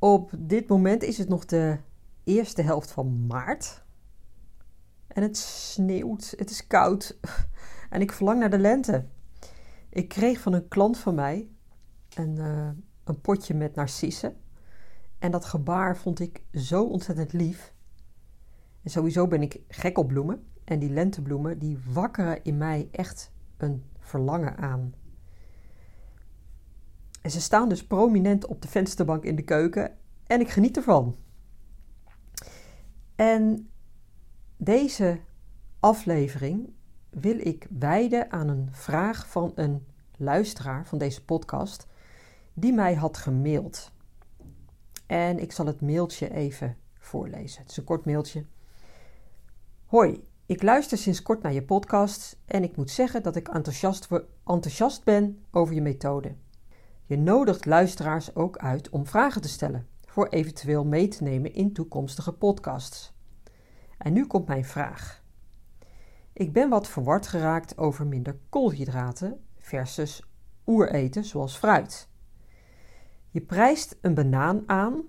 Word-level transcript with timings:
Op 0.00 0.30
dit 0.38 0.68
moment 0.68 1.02
is 1.02 1.18
het 1.18 1.28
nog 1.28 1.44
de 1.44 1.78
eerste 2.24 2.62
helft 2.62 2.90
van 2.90 3.26
maart. 3.26 3.84
En 5.06 5.22
het 5.22 5.36
sneeuwt, 5.36 6.34
het 6.36 6.50
is 6.50 6.66
koud 6.66 7.18
en 7.90 8.00
ik 8.00 8.12
verlang 8.12 8.40
naar 8.40 8.50
de 8.50 8.58
lente. 8.58 9.04
Ik 9.90 10.08
kreeg 10.08 10.40
van 10.40 10.52
een 10.52 10.68
klant 10.68 10.98
van 10.98 11.14
mij 11.14 11.48
een, 12.14 12.36
uh, 12.36 12.68
een 13.04 13.20
potje 13.20 13.54
met 13.54 13.74
narcissen. 13.74 14.36
En 15.18 15.30
dat 15.30 15.44
gebaar 15.44 15.96
vond 15.96 16.20
ik 16.20 16.42
zo 16.52 16.84
ontzettend 16.84 17.32
lief. 17.32 17.74
En 18.82 18.90
sowieso 18.90 19.26
ben 19.26 19.42
ik 19.42 19.60
gek 19.68 19.98
op 19.98 20.08
bloemen. 20.08 20.46
En 20.64 20.78
die 20.78 20.90
lentebloemen 20.90 21.58
die 21.58 21.78
wakkeren 21.92 22.44
in 22.44 22.56
mij 22.56 22.88
echt 22.90 23.32
een 23.56 23.84
verlangen 23.98 24.56
aan. 24.56 24.94
En 27.20 27.30
ze 27.30 27.40
staan 27.40 27.68
dus 27.68 27.86
prominent 27.86 28.46
op 28.46 28.62
de 28.62 28.68
vensterbank 28.68 29.24
in 29.24 29.36
de 29.36 29.42
keuken 29.42 29.96
en 30.26 30.40
ik 30.40 30.48
geniet 30.48 30.76
ervan. 30.76 31.16
En 33.16 33.70
deze 34.56 35.20
aflevering 35.80 36.72
wil 37.10 37.38
ik 37.38 37.66
wijden 37.78 38.30
aan 38.32 38.48
een 38.48 38.68
vraag 38.70 39.28
van 39.28 39.52
een 39.54 39.86
luisteraar 40.16 40.86
van 40.86 40.98
deze 40.98 41.24
podcast 41.24 41.86
die 42.54 42.72
mij 42.72 42.94
had 42.94 43.16
gemaild. 43.16 43.92
En 45.06 45.38
ik 45.38 45.52
zal 45.52 45.66
het 45.66 45.80
mailtje 45.80 46.32
even 46.32 46.76
voorlezen. 46.94 47.60
Het 47.60 47.70
is 47.70 47.76
een 47.76 47.84
kort 47.84 48.04
mailtje. 48.04 48.44
Hoi, 49.86 50.24
ik 50.46 50.62
luister 50.62 50.98
sinds 50.98 51.22
kort 51.22 51.42
naar 51.42 51.52
je 51.52 51.62
podcast 51.62 52.38
en 52.44 52.62
ik 52.62 52.76
moet 52.76 52.90
zeggen 52.90 53.22
dat 53.22 53.36
ik 53.36 53.48
enthousiast, 53.48 54.08
enthousiast 54.44 55.04
ben 55.04 55.44
over 55.50 55.74
je 55.74 55.82
methode. 55.82 56.34
Je 57.10 57.18
nodigt 57.18 57.66
luisteraars 57.66 58.34
ook 58.34 58.58
uit 58.58 58.90
om 58.90 59.06
vragen 59.06 59.40
te 59.40 59.48
stellen, 59.48 59.86
voor 60.06 60.28
eventueel 60.28 60.84
mee 60.84 61.08
te 61.08 61.22
nemen 61.22 61.54
in 61.54 61.72
toekomstige 61.72 62.32
podcasts. 62.32 63.12
En 63.98 64.12
nu 64.12 64.26
komt 64.26 64.46
mijn 64.46 64.64
vraag. 64.64 65.22
Ik 66.32 66.52
ben 66.52 66.68
wat 66.68 66.88
verward 66.88 67.26
geraakt 67.26 67.78
over 67.78 68.06
minder 68.06 68.38
koolhydraten 68.48 69.44
versus 69.58 70.22
oereten 70.66 71.24
zoals 71.24 71.56
fruit. 71.56 72.08
Je 73.30 73.40
prijst 73.40 73.98
een 74.00 74.14
banaan 74.14 74.62
aan, 74.66 75.02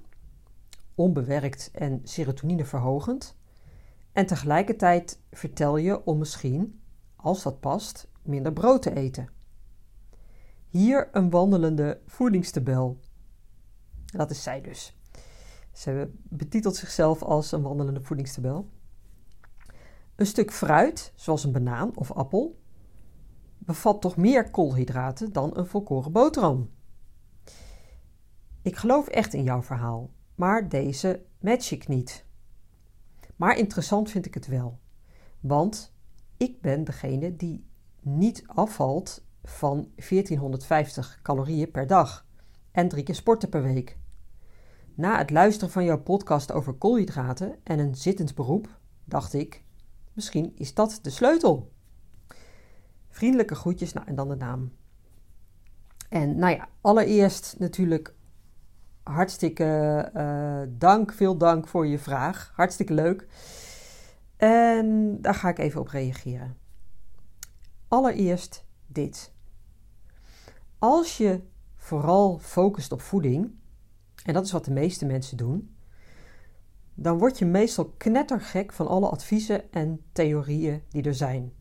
onbewerkt 0.96 1.70
en 1.74 2.00
serotonineverhogend, 2.04 3.38
en 4.12 4.26
tegelijkertijd 4.26 5.20
vertel 5.32 5.78
je 5.78 6.06
om 6.06 6.18
misschien, 6.18 6.82
als 7.16 7.44
dat 7.44 7.60
past, 7.60 8.08
minder 8.22 8.54
brood 8.54 8.82
te 8.82 8.96
eten. 8.96 9.41
Hier 10.72 11.10
een 11.12 11.30
wandelende 11.30 12.02
voedingstabel. 12.06 13.00
Dat 14.06 14.32
is 14.32 14.44
zij 14.44 14.62
dus. 14.62 14.98
Ze 15.72 16.12
betitelt 16.24 16.76
zichzelf 16.76 17.22
als 17.22 17.52
een 17.52 17.62
wandelende 17.62 18.02
voedingstabel. 18.02 18.70
Een 20.16 20.26
stuk 20.26 20.52
fruit, 20.52 21.12
zoals 21.16 21.44
een 21.44 21.52
banaan 21.52 21.98
of 21.98 22.12
appel, 22.12 22.60
bevat 23.58 24.02
toch 24.02 24.18
meer 24.18 24.52
koolhydraten 24.52 25.34
dan 25.34 25.58
een 25.58 25.66
volkoren 25.66 26.12
boterham. 26.12 26.70
Ik 28.62 28.76
geloof 28.76 29.08
echt 29.08 29.34
in 29.34 29.44
jouw 29.44 29.62
verhaal, 29.64 30.10
maar 30.36 30.70
deze 30.70 31.26
match 31.40 31.72
ik 31.72 31.88
niet. 31.88 32.26
Maar 33.36 33.58
interessant 33.58 34.10
vind 34.12 34.26
ik 34.26 34.34
het 34.34 34.48
wel, 34.48 34.80
want 35.40 35.94
ik 36.38 36.62
ben 36.62 36.84
degene 36.84 37.36
die 37.36 37.66
niet 38.02 38.44
afvalt 38.48 39.30
van 39.44 39.92
1450 39.96 41.20
calorieën 41.22 41.72
per 41.72 41.88
dag 41.88 42.26
en 42.72 42.88
drie 42.88 43.04
keer 43.04 43.16
sporten 43.16 43.50
per 43.50 43.64
week. 43.64 43.98
Na 44.96 45.18
het 45.18 45.30
luisteren 45.30 45.74
van 45.74 45.84
jouw 45.84 46.00
podcast 46.00 46.52
over 46.52 46.74
koolhydraten 46.74 47.56
en 47.64 47.80
een 47.80 47.96
zittend 47.96 48.36
beroep, 48.36 48.80
dacht 49.06 49.34
ik, 49.34 49.64
misschien 50.14 50.52
is 50.56 50.74
dat 50.74 51.00
de 51.02 51.10
sleutel. 51.10 51.72
Vriendelijke 53.10 53.56
groetjes, 53.56 53.94
nou 53.94 54.08
en 54.08 54.16
dan 54.16 54.30
de 54.30 54.36
naam. 54.36 54.72
En 56.10 56.38
nou 56.38 56.56
ja, 56.56 56.70
allereerst 56.82 57.56
natuurlijk 57.60 58.14
hartstikke 59.04 60.10
uh, 60.16 60.62
dank, 60.78 61.14
veel 61.14 61.38
dank 61.38 61.68
voor 61.68 61.88
je 61.88 62.00
vraag. 62.00 62.52
Hartstikke 62.56 62.94
leuk. 62.94 63.28
En 64.38 65.18
daar 65.22 65.36
ga 65.36 65.50
ik 65.50 65.60
even 65.60 65.80
op 65.80 65.88
reageren. 65.88 66.58
Allereerst 67.88 68.66
dit. 68.94 69.34
Als 70.80 71.18
je 71.18 71.42
vooral 71.76 72.40
focust 72.40 72.92
op 72.92 73.02
voeding, 73.02 73.52
en 74.24 74.34
dat 74.34 74.46
is 74.46 74.52
wat 74.52 74.66
de 74.66 74.72
meeste 74.72 75.06
mensen 75.06 75.38
doen, 75.38 75.76
dan 76.94 77.18
word 77.18 77.40
je 77.40 77.46
meestal 77.46 77.94
knettergek 77.98 78.74
van 78.74 78.88
alle 78.88 79.10
adviezen 79.10 79.72
en 79.72 80.02
theorieën 80.12 80.84
die 80.90 81.04
er 81.04 81.16
zijn. 81.16 81.54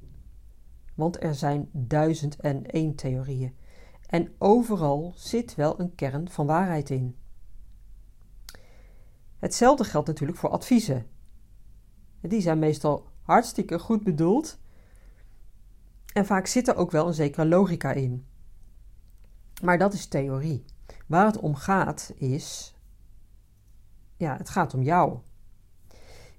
Want 0.95 1.23
er 1.23 1.35
zijn 1.35 1.69
duizend 1.73 2.37
en 2.37 2.67
één 2.67 2.95
theorieën. 2.95 3.55
En 4.07 4.35
overal 4.39 5.13
zit 5.17 5.55
wel 5.55 5.81
een 5.81 5.95
kern 5.95 6.31
van 6.31 6.47
waarheid 6.47 6.91
in. 6.91 7.17
Hetzelfde 9.39 9.85
geldt 9.85 10.07
natuurlijk 10.07 10.39
voor 10.39 10.51
adviezen. 10.51 11.07
Die 12.21 12.41
zijn 12.41 12.59
meestal 12.59 13.09
hartstikke 13.23 13.79
goed 13.79 14.03
bedoeld. 14.03 14.59
En 16.13 16.27
vaak 16.27 16.47
zit 16.47 16.69
er 16.69 16.77
ook 16.77 16.91
wel 16.91 17.07
een 17.07 17.15
zekere 17.15 17.47
logica 17.47 17.93
in. 17.93 18.27
Maar 19.63 19.79
dat 19.79 19.93
is 19.93 20.07
theorie. 20.07 20.65
Waar 21.07 21.27
het 21.27 21.39
om 21.39 21.55
gaat 21.55 22.13
is, 22.17 22.75
ja, 24.17 24.37
het 24.37 24.49
gaat 24.49 24.75
om 24.75 24.83
jou. 24.83 25.19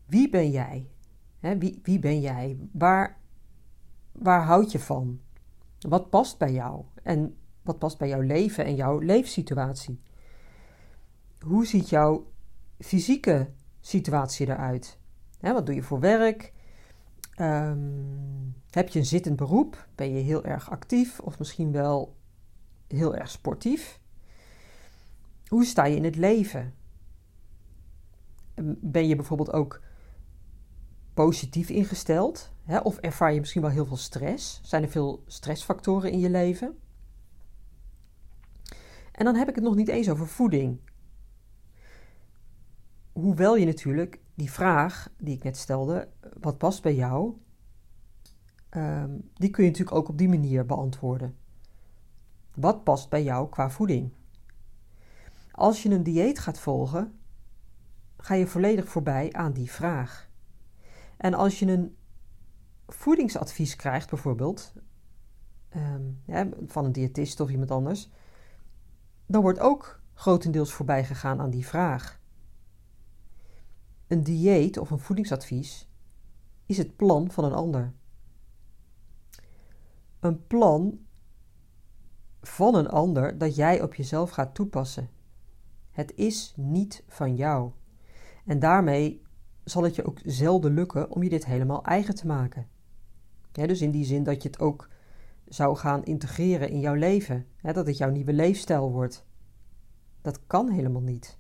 Wie 0.06 0.30
ben 0.30 0.52
jij? 0.52 0.90
wie, 1.40 1.80
wie 1.84 2.00
ben 2.00 2.20
jij? 2.20 2.58
Waar, 2.72 3.18
waar 4.12 4.44
houd 4.44 4.72
je 4.72 4.80
van? 4.80 5.20
Wat 5.80 6.09
past 6.09 6.38
bij 6.38 6.52
jou? 6.52 6.86
En 7.03 7.38
wat 7.62 7.80
past 7.80 7.98
bij 7.98 8.08
jouw 8.08 8.22
leven 8.22 8.66
en 8.66 8.76
jouw 8.76 9.00
leefsituatie? 9.00 10.02
Hoe 11.40 11.66
ziet 11.66 11.90
jouw 11.90 12.32
fysieke 12.80 13.50
situatie 13.80 14.48
eruit? 14.48 15.00
wat 15.40 15.66
doe 15.66 15.76
je 15.76 15.84
voor 15.84 16.00
werk? 16.00 16.53
Ehm, 17.41 17.79
heb 18.69 18.90
je 18.90 19.00
een 19.00 19.06
zittend 19.06 19.35
beroep? 19.35 19.88
Ben 19.96 20.13
je 20.13 20.22
heel 20.22 20.44
erg 20.44 20.69
actief 20.69 21.19
of 21.19 21.40
misschien 21.40 21.72
wel 21.72 22.16
heel 22.88 23.16
erg 23.16 23.29
sportief? 23.29 24.00
Hoe 25.47 25.66
sta 25.66 25.85
je 25.85 25.96
in 25.96 26.03
het 26.03 26.16
leven? 26.16 26.74
Ben 28.79 29.07
je 29.07 29.16
bijvoorbeeld 29.16 29.53
ook 29.53 29.81
positief 31.13 31.69
ingesteld? 31.69 32.52
Hè? 32.63 32.79
Of 32.79 32.97
ervaar 32.97 33.34
je 33.34 33.40
misschien 33.40 33.62
wel 33.62 33.72
heel 33.72 33.85
veel 33.85 33.97
stress? 33.97 34.62
Zijn 34.63 34.84
er 34.84 34.90
veel 34.90 35.23
stressfactoren 35.28 36.12
in 36.12 36.19
je 36.19 36.29
leven? 36.29 36.79
En 39.11 39.26
dan 39.26 39.35
heb 39.35 39.49
ik 39.49 39.55
het 39.55 39.64
nog 39.64 39.76
niet 39.76 39.90
eens 39.90 40.09
over 40.09 40.28
voeding. 40.28 40.79
Hoewel 43.11 43.55
je 43.55 43.66
natuurlijk 43.66 44.20
die 44.41 44.52
vraag 44.52 45.09
die 45.17 45.35
ik 45.35 45.43
net 45.43 45.58
stelde, 45.58 46.09
wat 46.40 46.58
past 46.58 46.82
bij 46.82 46.96
jou, 46.96 47.38
ehm, 48.70 49.17
die 49.34 49.49
kun 49.49 49.64
je 49.64 49.70
natuurlijk 49.70 49.97
ook 49.97 50.09
op 50.09 50.17
die 50.17 50.29
manier 50.29 50.66
beantwoorden. 50.66 51.38
Wat 52.55 52.84
past 52.84 53.09
bij 53.09 53.23
jou 53.23 53.49
qua 53.49 53.70
voeding? 53.70 54.11
Als 55.52 55.84
je 55.84 55.90
een 55.90 56.03
dieet 56.03 56.40
gaat 56.40 56.59
volgen, 56.59 57.20
ga 58.17 58.34
je 58.34 58.47
volledig 58.47 58.90
voorbij 58.90 59.34
aan 59.34 59.53
die 59.53 59.72
vraag. 59.72 60.29
En 61.17 61.34
als 61.34 61.59
je 61.59 61.66
een 61.66 61.96
voedingsadvies 62.88 63.76
krijgt, 63.76 64.09
bijvoorbeeld 64.09 64.73
um, 65.76 66.22
van 66.66 66.85
een 66.85 66.91
diëtist 66.91 67.40
of 67.40 67.49
iemand 67.49 67.72
anders, 67.72 68.09
dan 69.26 69.41
wordt 69.41 69.59
ook 69.59 70.02
grotendeels 70.14 70.73
voorbij 70.73 71.05
gegaan 71.05 71.40
aan 71.40 71.49
die 71.49 71.67
vraag. 71.67 72.21
Een 74.11 74.23
dieet 74.23 74.78
of 74.78 74.91
een 74.91 74.99
voedingsadvies 74.99 75.87
is 76.66 76.78
het 76.78 76.96
plan 76.96 77.31
van 77.31 77.43
een 77.43 77.53
ander. 77.53 77.93
Een 80.19 80.47
plan 80.47 80.99
van 82.41 82.75
een 82.75 82.90
ander 82.90 83.37
dat 83.37 83.55
jij 83.55 83.81
op 83.81 83.93
jezelf 83.93 84.29
gaat 84.29 84.55
toepassen. 84.55 85.09
Het 85.91 86.16
is 86.16 86.53
niet 86.55 87.03
van 87.08 87.35
jou. 87.35 87.72
En 88.46 88.59
daarmee 88.59 89.22
zal 89.63 89.84
het 89.84 89.96
je 89.96 90.05
ook 90.05 90.19
zelden 90.23 90.73
lukken 90.73 91.11
om 91.11 91.23
je 91.23 91.29
dit 91.29 91.46
helemaal 91.46 91.84
eigen 91.84 92.16
te 92.16 92.28
maken. 92.28 92.67
dus 93.52 93.81
in 93.81 93.91
die 93.91 94.05
zin 94.05 94.23
dat 94.23 94.43
je 94.43 94.49
het 94.49 94.59
ook 94.59 94.90
zou 95.47 95.75
gaan 95.75 96.03
integreren 96.03 96.69
in 96.69 96.79
jouw 96.79 96.96
leven, 96.96 97.47
dat 97.61 97.87
het 97.87 97.97
jouw 97.97 98.09
nieuwe 98.09 98.34
leefstijl 98.34 98.91
wordt. 98.91 99.25
Dat 100.22 100.40
kan 100.47 100.69
helemaal 100.69 101.02
niet. 101.02 101.40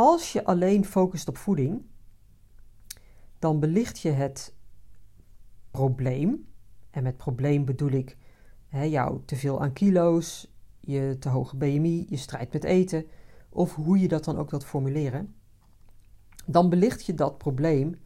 Als 0.00 0.32
je 0.32 0.44
alleen 0.44 0.84
focust 0.84 1.28
op 1.28 1.36
voeding, 1.36 1.82
dan 3.38 3.60
belicht 3.60 3.98
je 3.98 4.10
het 4.10 4.54
probleem. 5.70 6.48
En 6.90 7.02
met 7.02 7.16
probleem 7.16 7.64
bedoel 7.64 7.90
ik 7.90 8.16
hè, 8.68 8.82
jou 8.82 9.20
te 9.24 9.36
veel 9.36 9.62
aan 9.62 9.72
kilo's, 9.72 10.52
je 10.80 11.16
te 11.18 11.28
hoge 11.28 11.56
BMI, 11.56 12.06
je 12.08 12.16
strijd 12.16 12.52
met 12.52 12.64
eten, 12.64 13.06
of 13.48 13.74
hoe 13.74 13.98
je 13.98 14.08
dat 14.08 14.24
dan 14.24 14.38
ook 14.38 14.50
wilt 14.50 14.64
formuleren. 14.64 15.34
Dan 16.46 16.68
belicht 16.68 17.06
je 17.06 17.14
dat 17.14 17.38
probleem 17.38 18.00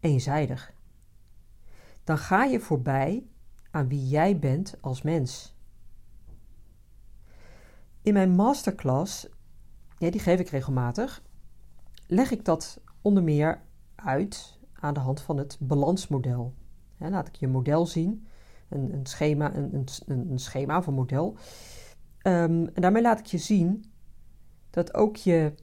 eenzijdig. 0.00 0.72
Dan 2.04 2.18
ga 2.18 2.44
je 2.44 2.60
voorbij 2.60 3.26
aan 3.70 3.88
wie 3.88 4.08
jij 4.08 4.38
bent 4.38 4.74
als 4.80 5.02
mens. 5.02 5.54
In 8.02 8.12
mijn 8.12 8.30
masterclass, 8.30 9.28
ja, 10.00 10.10
die 10.10 10.20
geef 10.20 10.40
ik 10.40 10.48
regelmatig, 10.48 11.22
leg 12.06 12.30
ik 12.30 12.44
dat 12.44 12.80
onder 13.02 13.22
meer 13.22 13.62
uit 13.94 14.58
aan 14.72 14.94
de 14.94 15.00
hand 15.00 15.20
van 15.20 15.36
het 15.36 15.56
balansmodel. 15.60 16.54
laat 16.98 17.28
ik 17.28 17.34
je 17.34 17.48
model 17.48 17.86
zien, 17.86 18.26
een, 18.68 18.92
een 18.92 19.06
schema, 19.06 19.54
een, 19.54 19.74
een, 20.06 20.30
een, 20.30 20.38
schema 20.38 20.78
of 20.78 20.90
model. 20.90 21.36
Ehm, 22.18 22.66
en 22.74 22.82
daarmee 22.82 23.02
laat 23.02 23.18
ik 23.18 23.26
je 23.26 23.38
zien 23.38 23.84
dat 24.70 24.94
ook 24.94 25.16
je 25.16 25.54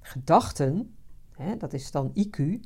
gedachten, 0.00 0.96
dat 1.58 1.72
is 1.72 1.90
dan 1.90 2.12
IQ, 2.14 2.60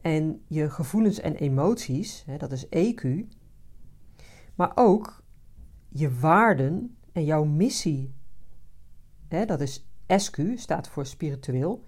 en 0.00 0.42
je 0.46 0.70
gevoelens 0.70 1.20
en 1.20 1.34
emoties, 1.34 2.24
dat 2.38 2.52
is 2.52 2.66
EQ, 2.66 3.06
maar 4.54 4.72
ook 4.74 5.22
je 5.88 6.18
waarden 6.18 6.96
en 7.12 7.24
jouw 7.24 7.44
missie, 7.44 8.14
dat 9.28 9.60
is 9.60 9.86
SQ, 10.18 10.38
staat 10.54 10.88
voor 10.88 11.06
spiritueel, 11.06 11.84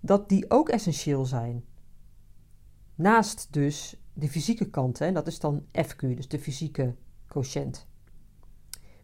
dat 0.00 0.28
die 0.28 0.50
ook 0.50 0.68
essentieel 0.68 1.24
zijn. 1.24 1.64
Naast 2.94 3.52
dus 3.52 3.96
de 4.12 4.28
fysieke 4.28 4.70
kant, 4.70 4.98
hè, 4.98 5.12
dat 5.12 5.26
is 5.26 5.40
dan 5.40 5.64
FQ, 5.72 5.98
dus 5.98 6.28
de 6.28 6.38
fysieke 6.38 6.94
quotient. 7.26 7.86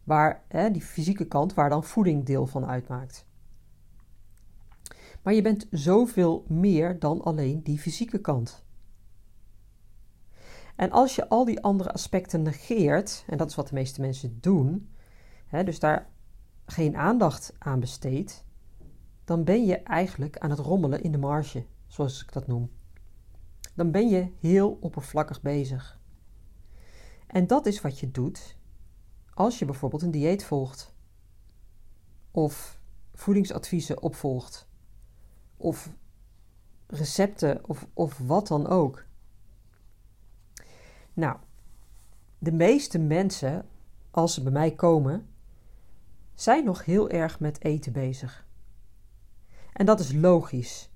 Waar 0.03 0.43
hè, 0.47 0.71
die 0.71 0.81
fysieke 0.81 1.25
kant, 1.27 1.53
waar 1.53 1.69
dan 1.69 1.83
voeding 1.83 2.25
deel 2.25 2.47
van 2.47 2.65
uitmaakt. 2.65 3.25
Maar 5.21 5.33
je 5.33 5.41
bent 5.41 5.67
zoveel 5.71 6.45
meer 6.47 6.99
dan 6.99 7.21
alleen 7.21 7.63
die 7.63 7.79
fysieke 7.79 8.19
kant. 8.19 8.63
En 10.75 10.91
als 10.91 11.15
je 11.15 11.29
al 11.29 11.45
die 11.45 11.61
andere 11.61 11.91
aspecten 11.91 12.41
negeert, 12.41 13.23
en 13.27 13.37
dat 13.37 13.49
is 13.49 13.55
wat 13.55 13.67
de 13.67 13.73
meeste 13.73 14.01
mensen 14.01 14.37
doen, 14.41 14.89
hè, 15.45 15.63
dus 15.63 15.79
daar 15.79 16.09
geen 16.65 16.97
aandacht 16.97 17.53
aan 17.57 17.79
besteedt, 17.79 18.45
dan 19.23 19.43
ben 19.43 19.65
je 19.65 19.77
eigenlijk 19.77 20.37
aan 20.37 20.49
het 20.49 20.59
rommelen 20.59 21.03
in 21.03 21.11
de 21.11 21.17
marge, 21.17 21.65
zoals 21.87 22.21
ik 22.21 22.33
dat 22.33 22.47
noem. 22.47 22.71
Dan 23.73 23.91
ben 23.91 24.09
je 24.09 24.31
heel 24.39 24.77
oppervlakkig 24.81 25.41
bezig. 25.41 25.99
En 27.27 27.47
dat 27.47 27.65
is 27.65 27.81
wat 27.81 27.99
je 27.99 28.11
doet 28.11 28.57
als 29.33 29.59
je 29.59 29.65
bijvoorbeeld 29.65 30.01
een 30.01 30.11
dieet 30.11 30.43
volgt, 30.43 30.93
of 32.31 32.79
voedingsadviezen 33.13 34.01
opvolgt, 34.01 34.67
of 35.57 35.91
recepten 36.87 37.69
of, 37.69 37.87
of 37.93 38.17
wat 38.17 38.47
dan 38.47 38.67
ook. 38.67 39.05
Nou, 41.13 41.37
de 42.37 42.51
meeste 42.51 42.99
mensen, 42.99 43.65
als 44.11 44.33
ze 44.33 44.43
bij 44.43 44.51
mij 44.51 44.71
komen, 44.71 45.29
zijn 46.35 46.65
nog 46.65 46.85
heel 46.85 47.09
erg 47.09 47.39
met 47.39 47.63
eten 47.63 47.91
bezig. 47.91 48.47
En 49.73 49.85
dat 49.85 49.99
is 49.99 50.13
logisch. 50.13 50.89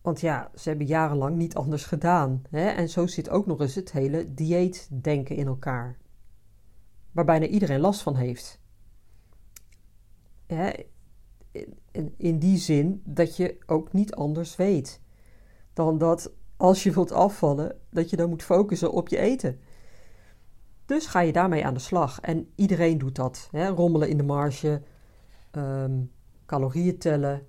Want 0.00 0.20
ja, 0.20 0.50
ze 0.54 0.68
hebben 0.68 0.86
jarenlang 0.86 1.36
niet 1.36 1.54
anders 1.54 1.84
gedaan. 1.84 2.42
Hè? 2.50 2.68
En 2.68 2.88
zo 2.88 3.06
zit 3.06 3.28
ook 3.28 3.46
nog 3.46 3.60
eens 3.60 3.74
het 3.74 3.92
hele 3.92 4.34
dieetdenken 4.34 5.36
in 5.36 5.46
elkaar. 5.46 5.98
Waar 7.12 7.24
bijna 7.24 7.46
iedereen 7.46 7.80
last 7.80 8.02
van 8.02 8.16
heeft. 8.16 8.60
In 12.16 12.38
die 12.38 12.58
zin 12.58 13.02
dat 13.04 13.36
je 13.36 13.58
ook 13.66 13.92
niet 13.92 14.14
anders 14.14 14.56
weet. 14.56 15.00
Dan 15.72 15.98
dat 15.98 16.32
als 16.56 16.82
je 16.82 16.92
wilt 16.92 17.12
afvallen, 17.12 17.80
dat 17.90 18.10
je 18.10 18.16
dan 18.16 18.28
moet 18.28 18.42
focussen 18.42 18.92
op 18.92 19.08
je 19.08 19.18
eten. 19.18 19.60
Dus 20.90 21.06
ga 21.06 21.20
je 21.20 21.32
daarmee 21.32 21.66
aan 21.66 21.74
de 21.74 21.80
slag. 21.80 22.20
En 22.20 22.52
iedereen 22.54 22.98
doet 22.98 23.14
dat. 23.14 23.48
Hè? 23.50 23.68
Rommelen 23.68 24.08
in 24.08 24.16
de 24.16 24.22
marge, 24.22 24.82
um, 25.52 26.12
calorieën 26.46 26.98
tellen, 26.98 27.46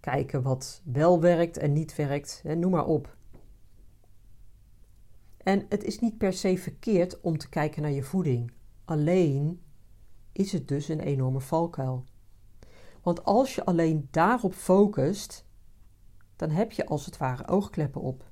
kijken 0.00 0.42
wat 0.42 0.82
wel 0.84 1.20
werkt 1.20 1.56
en 1.56 1.72
niet 1.72 1.96
werkt, 1.96 2.40
hè, 2.42 2.54
noem 2.54 2.70
maar 2.70 2.86
op. 2.86 3.16
En 5.36 5.66
het 5.68 5.84
is 5.84 6.00
niet 6.00 6.18
per 6.18 6.32
se 6.32 6.58
verkeerd 6.58 7.20
om 7.20 7.38
te 7.38 7.48
kijken 7.48 7.82
naar 7.82 7.90
je 7.90 8.02
voeding. 8.02 8.52
Alleen 8.84 9.62
is 10.32 10.52
het 10.52 10.68
dus 10.68 10.88
een 10.88 11.00
enorme 11.00 11.40
valkuil. 11.40 12.04
Want 13.02 13.24
als 13.24 13.54
je 13.54 13.64
alleen 13.64 14.08
daarop 14.10 14.54
focust, 14.54 15.46
dan 16.36 16.50
heb 16.50 16.72
je 16.72 16.86
als 16.86 17.06
het 17.06 17.16
ware 17.16 17.48
oogkleppen 17.48 18.00
op. 18.00 18.30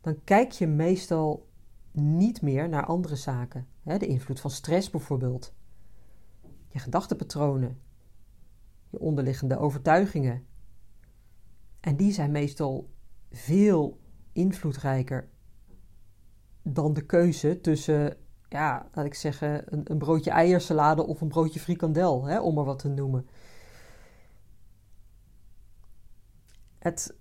Dan 0.00 0.24
kijk 0.24 0.52
je 0.52 0.66
meestal 0.66 1.46
niet 1.96 2.42
meer 2.42 2.68
naar 2.68 2.86
andere 2.86 3.16
zaken. 3.16 3.66
De 3.82 4.06
invloed 4.06 4.40
van 4.40 4.50
stress 4.50 4.90
bijvoorbeeld. 4.90 5.54
Je 6.68 6.78
gedachtenpatronen, 6.78 7.80
je 8.90 8.98
onderliggende 8.98 9.58
overtuigingen. 9.58 10.46
En 11.80 11.96
die 11.96 12.12
zijn 12.12 12.30
meestal 12.30 12.90
veel 13.30 14.00
invloedrijker 14.32 15.28
dan 16.62 16.92
de 16.92 17.06
keuze 17.06 17.60
tussen, 17.60 18.16
ja, 18.48 18.88
laat 18.92 19.06
ik 19.06 19.14
zeggen, 19.14 19.64
een, 19.90 19.98
broodje 19.98 20.30
eiersalade 20.30 21.06
of 21.06 21.20
een 21.20 21.28
broodje 21.28 21.60
frikandel, 21.60 22.24
hè, 22.24 22.40
om 22.40 22.54
maar 22.54 22.64
wat 22.64 22.78
te 22.78 22.88
noemen. 22.88 23.28
Het, 26.78 27.16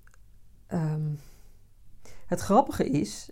um, 0.68 1.20
het 2.26 2.40
grappige 2.40 2.90
is 2.90 3.32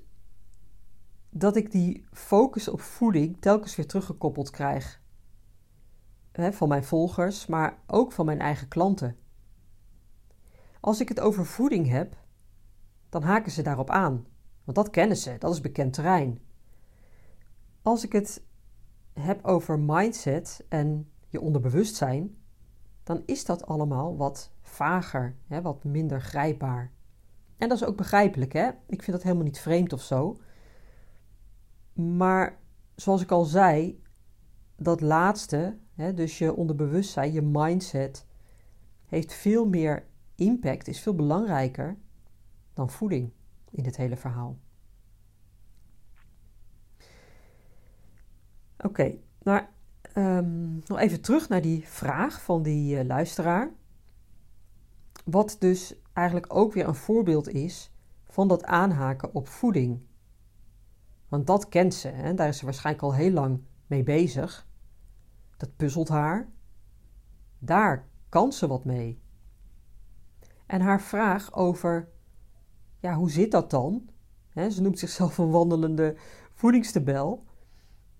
dat 1.33 1.55
ik 1.55 1.71
die 1.71 2.05
focus 2.11 2.67
op 2.67 2.81
voeding 2.81 3.37
telkens 3.39 3.75
weer 3.75 3.87
teruggekoppeld 3.87 4.49
krijg 4.49 5.01
van 6.31 6.67
mijn 6.67 6.83
volgers, 6.83 7.45
maar 7.45 7.77
ook 7.87 8.11
van 8.11 8.25
mijn 8.25 8.39
eigen 8.39 8.67
klanten. 8.67 9.17
Als 10.79 10.99
ik 10.99 11.09
het 11.09 11.19
over 11.19 11.45
voeding 11.45 11.89
heb, 11.89 12.17
dan 13.09 13.23
haken 13.23 13.51
ze 13.51 13.61
daarop 13.61 13.89
aan, 13.89 14.25
want 14.63 14.77
dat 14.77 14.89
kennen 14.89 15.17
ze, 15.17 15.35
dat 15.39 15.53
is 15.53 15.61
bekend 15.61 15.93
terrein. 15.93 16.39
Als 17.81 18.03
ik 18.03 18.11
het 18.11 18.43
heb 19.13 19.45
over 19.45 19.79
mindset 19.79 20.65
en 20.69 21.11
je 21.29 21.41
onderbewustzijn, 21.41 22.37
dan 23.03 23.23
is 23.25 23.45
dat 23.45 23.65
allemaal 23.65 24.17
wat 24.17 24.51
vager, 24.61 25.35
wat 25.47 25.83
minder 25.83 26.21
grijpbaar. 26.21 26.91
En 27.57 27.69
dat 27.69 27.81
is 27.81 27.85
ook 27.87 27.97
begrijpelijk, 27.97 28.53
hè? 28.53 28.67
Ik 28.67 29.03
vind 29.03 29.11
dat 29.11 29.23
helemaal 29.23 29.43
niet 29.43 29.59
vreemd 29.59 29.93
of 29.93 30.01
zo. 30.01 30.37
Maar 31.93 32.59
zoals 32.95 33.21
ik 33.21 33.31
al 33.31 33.43
zei, 33.43 34.01
dat 34.75 35.01
laatste, 35.01 35.77
hè, 35.93 36.13
dus 36.13 36.37
je 36.37 36.55
onderbewustzijn, 36.55 37.31
je 37.31 37.41
mindset, 37.41 38.25
heeft 39.05 39.33
veel 39.33 39.67
meer 39.67 40.05
impact, 40.35 40.87
is 40.87 40.99
veel 40.99 41.15
belangrijker 41.15 41.97
dan 42.73 42.89
voeding 42.89 43.31
in 43.71 43.83
dit 43.83 43.97
hele 43.97 44.17
verhaal. 44.17 44.57
Oké, 48.77 49.17
um, 50.15 50.81
nog 50.85 50.99
even 50.99 51.21
terug 51.21 51.49
naar 51.49 51.61
die 51.61 51.87
vraag 51.87 52.41
van 52.41 52.63
die 52.63 52.97
uh, 52.97 53.05
luisteraar. 53.05 53.71
Wat 55.25 55.55
dus 55.59 55.95
eigenlijk 56.13 56.53
ook 56.55 56.73
weer 56.73 56.87
een 56.87 56.95
voorbeeld 56.95 57.47
is 57.49 57.91
van 58.23 58.47
dat 58.47 58.63
aanhaken 58.63 59.33
op 59.33 59.47
voeding. 59.47 59.99
Want 61.33 61.47
dat 61.47 61.69
kent 61.69 61.93
ze, 61.93 62.07
hè? 62.07 62.33
daar 62.33 62.47
is 62.47 62.57
ze 62.57 62.65
waarschijnlijk 62.65 63.05
al 63.05 63.13
heel 63.13 63.31
lang 63.31 63.61
mee 63.87 64.03
bezig. 64.03 64.67
Dat 65.57 65.75
puzzelt 65.75 66.07
haar. 66.07 66.49
Daar 67.59 68.07
kan 68.29 68.53
ze 68.53 68.67
wat 68.67 68.85
mee. 68.85 69.21
En 70.65 70.81
haar 70.81 71.01
vraag 71.01 71.53
over, 71.53 72.09
ja, 72.99 73.13
hoe 73.13 73.31
zit 73.31 73.51
dat 73.51 73.69
dan? 73.69 74.09
ze 74.69 74.81
noemt 74.81 74.99
zichzelf 74.99 75.37
een 75.37 75.49
wandelende 75.49 76.15
voedingstabel. 76.53 77.43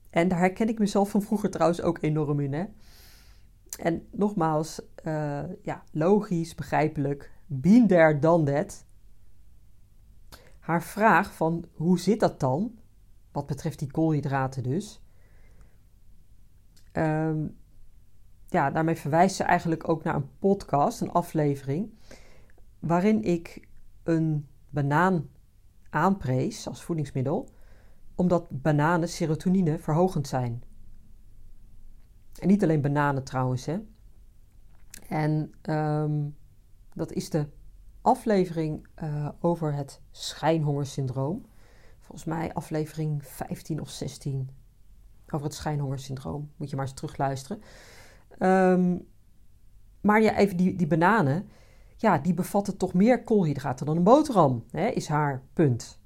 En 0.10 0.28
daar 0.28 0.40
herken 0.40 0.70
ik 0.70 0.80
mezelf 0.80 1.10
van 1.10 1.22
vroeger 1.22 1.50
trouwens 1.50 1.82
ook 1.82 2.02
enorm 2.02 2.40
in. 2.40 2.54
Hè? 2.54 2.66
En 3.80 4.08
nogmaals, 4.12 4.82
uh, 5.04 5.44
ja, 5.62 5.84
logisch, 5.92 6.56
begrijpelijk. 6.56 7.32
Been 7.46 7.88
there, 7.88 8.20
done 8.20 8.52
that. 8.52 8.86
Haar 10.60 10.84
vraag 10.84 11.34
van 11.34 11.66
hoe 11.72 12.00
zit 12.00 12.20
dat 12.20 12.40
dan? 12.40 12.82
Wat 13.34 13.46
betreft 13.46 13.80
die 13.80 13.92
koolhydraten 13.92 14.64
dus. 14.64 15.02
Um, 16.94 17.58
ja, 18.48 18.72
daarmee 18.72 18.96
verwijst 18.96 19.36
ze 19.36 19.44
eigenlijk 19.44 19.90
ook 19.90 20.04
naar 20.04 20.16
een 20.16 20.30
podcast, 20.40 21.02
een 21.02 21.12
aflevering, 21.12 21.94
waarin 22.80 23.24
ik 23.24 23.68
een 24.04 24.48
banaan 24.70 25.30
aanprees 25.90 26.68
als 26.68 26.84
voedingsmiddel, 26.84 27.50
omdat 28.16 28.48
bananen 28.50 29.10
serotonine 29.10 29.80
verhogend 29.80 30.28
zijn. 30.28 30.64
En 32.40 32.48
niet 32.48 32.64
alleen 32.64 32.82
bananen 32.82 33.24
trouwens, 33.24 33.66
hè. 33.66 33.80
En 35.08 35.54
ehm, 35.62 36.30
dat 36.94 37.12
is 37.12 37.30
de 37.30 37.48
aflevering 38.02 38.88
uh, 39.04 39.30
over 39.40 39.74
het 39.74 40.02
schijnhongersyndroom. 40.12 41.46
Volgens 42.04 42.28
mij 42.28 42.54
aflevering 42.54 43.26
15 43.26 43.82
of 43.82 43.90
16 43.90 44.50
over 45.30 45.46
het 45.46 45.56
schijnhongersyndroom. 45.56 46.52
Moet 46.58 46.70
je 46.70 46.76
maar 46.76 46.86
eens 46.86 46.94
terugluisteren. 46.94 47.62
Um, 48.40 49.08
maar 50.02 50.22
ja, 50.22 50.36
even 50.36 50.58
die, 50.58 50.76
die 50.76 50.88
bananen, 50.88 51.50
ja, 51.96 52.18
die 52.18 52.34
bevatten 52.34 52.78
toch 52.78 52.94
meer 52.94 53.24
koolhydraten 53.24 53.86
dan 53.86 53.98
een 53.98 54.04
boterham, 54.04 54.64
hè, 54.72 54.88
is 54.88 55.08
haar 55.08 55.44
punt. 55.54 56.02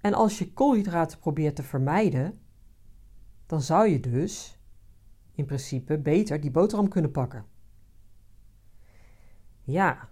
En 0.00 0.14
als 0.14 0.38
je 0.38 0.52
koolhydraten 0.52 1.18
probeert 1.18 1.56
te 1.56 1.62
vermijden, 1.62 2.40
dan 3.46 3.60
zou 3.60 3.88
je 3.88 4.00
dus 4.00 4.58
in 5.34 5.44
principe 5.44 5.98
beter 5.98 6.40
die 6.40 6.50
boterham 6.50 6.88
kunnen 6.88 7.10
pakken. 7.10 7.44
Ja, 9.62 10.08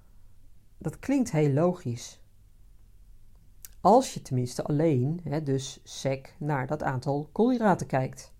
dat 0.78 0.98
klinkt 0.98 1.30
heel 1.30 1.52
logisch. 1.52 2.19
Als 3.80 4.14
je 4.14 4.22
tenminste 4.22 4.64
alleen, 4.64 5.20
hè, 5.24 5.42
dus 5.42 5.80
sec, 5.84 6.34
naar 6.38 6.66
dat 6.66 6.82
aantal 6.82 7.28
koolhydraten 7.32 7.86
kijkt. 7.86 8.32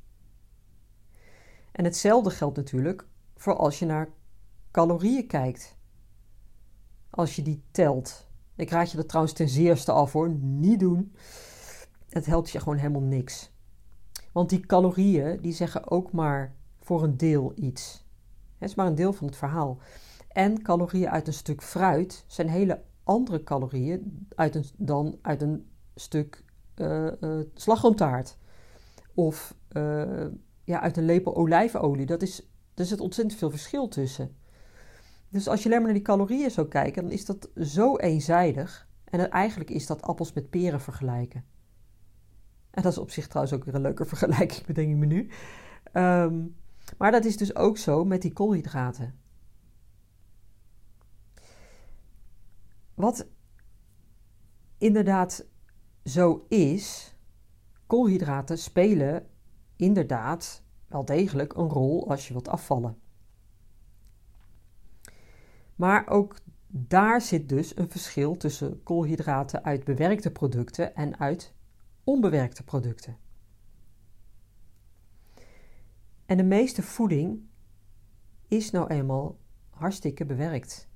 En 1.73 1.85
hetzelfde 1.85 2.31
geldt 2.31 2.57
natuurlijk 2.57 3.07
voor 3.37 3.57
als 3.57 3.79
je 3.79 3.87
naar 3.87 4.09
calorieën 4.71 5.27
kijkt. 5.27 5.77
Als 7.11 7.37
je 7.37 7.43
die 7.43 7.63
telt. 7.71 8.29
Ik 8.57 8.71
raad 8.71 8.91
je 8.91 8.97
dat 8.97 9.09
trouwens 9.09 9.35
ten 9.35 9.49
zeerste 9.49 9.93
af 9.93 10.13
hoor. 10.13 10.29
Niet 10.39 10.81
doen. 10.81 11.15
Het 12.09 12.27
helpt 12.27 12.51
je 12.51 12.59
gewoon 12.59 12.79
helemaal 12.79 13.01
niks. 13.01 13.53
Want 14.33 14.49
die 14.49 14.67
calorieën 14.67 15.41
die 15.41 15.53
zeggen 15.53 15.91
ook 15.91 16.13
maar 16.13 16.57
voor 16.81 17.03
een 17.03 17.17
deel 17.17 17.53
iets. 17.55 18.05
Het 18.59 18.69
is 18.69 18.75
maar 18.75 18.87
een 18.87 18.95
deel 18.95 19.13
van 19.13 19.27
het 19.27 19.37
verhaal. 19.37 19.79
En 20.29 20.63
calorieën 20.63 21.11
uit 21.11 21.27
een 21.27 21.33
stuk 21.33 21.63
fruit 21.63 22.25
zijn 22.27 22.49
hele 22.49 22.83
andere 23.11 23.43
calorieën 23.43 24.29
uit 24.35 24.55
een, 24.55 24.65
dan 24.77 25.19
uit 25.23 25.43
een 25.43 25.71
stuk 25.95 26.45
uh, 26.77 27.11
uh, 27.21 27.41
slagroomtaart. 27.55 28.37
Of 29.15 29.55
uh, 29.73 30.27
ja, 30.65 30.81
uit 30.81 30.97
een 30.97 31.05
lepel 31.05 31.37
olijfolie. 31.37 32.07
Dat 32.07 32.23
is, 32.23 32.49
er 32.75 32.85
zit 32.85 33.01
ontzettend 33.01 33.39
veel 33.39 33.51
verschil 33.51 33.89
tussen. 33.89 34.37
Dus 35.29 35.49
als 35.49 35.63
je 35.63 35.65
alleen 35.65 35.79
maar 35.79 35.87
naar 35.87 35.99
die 35.99 36.07
calorieën 36.07 36.51
zou 36.51 36.69
kijken, 36.69 37.03
dan 37.03 37.13
is 37.13 37.25
dat 37.25 37.51
zo 37.57 37.97
eenzijdig. 37.97 38.89
En 39.05 39.31
eigenlijk 39.31 39.71
is 39.71 39.87
dat 39.87 40.03
appels 40.03 40.33
met 40.33 40.51
peren 40.51 40.81
vergelijken. 40.81 41.45
En 42.71 42.83
dat 42.83 42.93
is 42.93 42.99
op 42.99 43.11
zich 43.11 43.27
trouwens 43.27 43.55
ook 43.55 43.65
weer 43.65 43.75
een 43.75 43.81
leuke 43.81 44.05
vergelijking, 44.15 44.67
bedenk 44.67 44.91
ik 44.91 44.97
me 44.97 45.07
nu. 45.07 45.31
Ehm, 45.93 46.47
maar 46.99 47.11
dat 47.13 47.25
is 47.25 47.37
dus 47.37 47.57
ook 47.57 47.79
zo 47.79 48.05
met 48.05 48.23
die 48.23 48.33
koolhydraten. 48.33 49.20
Wat 53.01 53.27
inderdaad 54.79 55.47
zo 56.05 56.45
is, 56.49 57.15
koolhydraten 57.87 58.59
spelen 58.59 59.27
inderdaad 59.77 60.63
wel 60.87 61.05
degelijk 61.05 61.55
een 61.55 61.69
rol 61.69 62.11
als 62.11 62.27
je 62.27 62.33
wilt 62.33 62.49
afvallen. 62.49 62.99
Maar 65.75 66.09
ook 66.09 66.37
daar 66.67 67.21
zit 67.21 67.49
dus 67.49 67.77
een 67.77 67.91
verschil 67.91 68.37
tussen 68.37 68.83
koolhydraten 68.83 69.65
uit 69.65 69.85
bewerkte 69.85 70.31
producten 70.31 70.95
en 70.95 71.19
uit 71.19 71.55
onbewerkte 72.05 72.65
producten. 72.65 73.17
En 76.27 76.37
de 76.37 76.43
meeste 76.43 76.83
voeding 76.83 77.49
is 78.49 78.71
nou 78.71 78.89
eenmaal 78.89 79.39
hartstikke 79.71 80.27
bewerkt. 80.27 80.90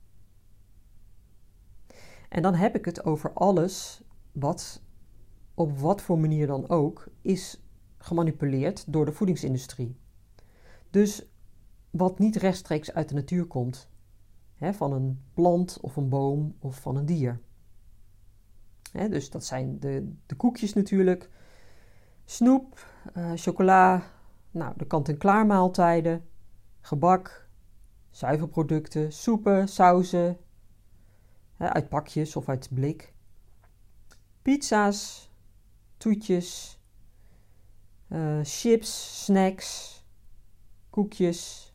En 2.34 2.42
dan 2.42 2.54
heb 2.54 2.76
ik 2.76 2.84
het 2.84 3.04
over 3.04 3.32
alles 3.32 4.02
wat 4.32 4.82
op 5.54 5.78
wat 5.78 6.02
voor 6.02 6.18
manier 6.18 6.46
dan 6.46 6.68
ook 6.68 7.08
is 7.20 7.62
gemanipuleerd 7.98 8.92
door 8.92 9.04
de 9.04 9.12
voedingsindustrie. 9.12 9.96
Dus 10.90 11.26
wat 11.90 12.18
niet 12.18 12.36
rechtstreeks 12.36 12.92
uit 12.92 13.08
de 13.08 13.14
natuur 13.14 13.44
komt, 13.44 13.88
hè, 14.54 14.72
van 14.72 14.92
een 14.92 15.20
plant 15.34 15.78
of 15.80 15.96
een 15.96 16.08
boom 16.08 16.56
of 16.58 16.80
van 16.80 16.96
een 16.96 17.06
dier. 17.06 17.40
Hè, 18.92 19.08
dus 19.08 19.30
dat 19.30 19.44
zijn 19.44 19.80
de, 19.80 20.12
de 20.26 20.34
koekjes 20.34 20.72
natuurlijk, 20.72 21.30
snoep, 22.24 22.86
uh, 23.16 23.32
chocola, 23.34 24.02
nou, 24.50 24.72
de 24.76 24.86
kant-en-klaar 24.86 25.46
maaltijden, 25.46 26.24
gebak, 26.80 27.48
zuivelproducten, 28.10 29.12
soepen, 29.12 29.68
sauzen, 29.68 30.38
hè, 31.64 31.72
uit 31.72 31.88
pakjes 31.88 32.36
of 32.36 32.48
uit 32.48 32.68
blik, 32.74 33.14
pizza's, 34.42 35.30
toetjes, 35.96 36.80
uh, 38.08 38.40
chips, 38.42 39.24
snacks, 39.24 40.02
koekjes. 40.90 41.72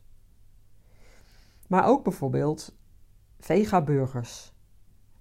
Maar 1.66 1.86
ook 1.86 2.04
bijvoorbeeld 2.04 2.76
vegaburgers, 3.38 4.52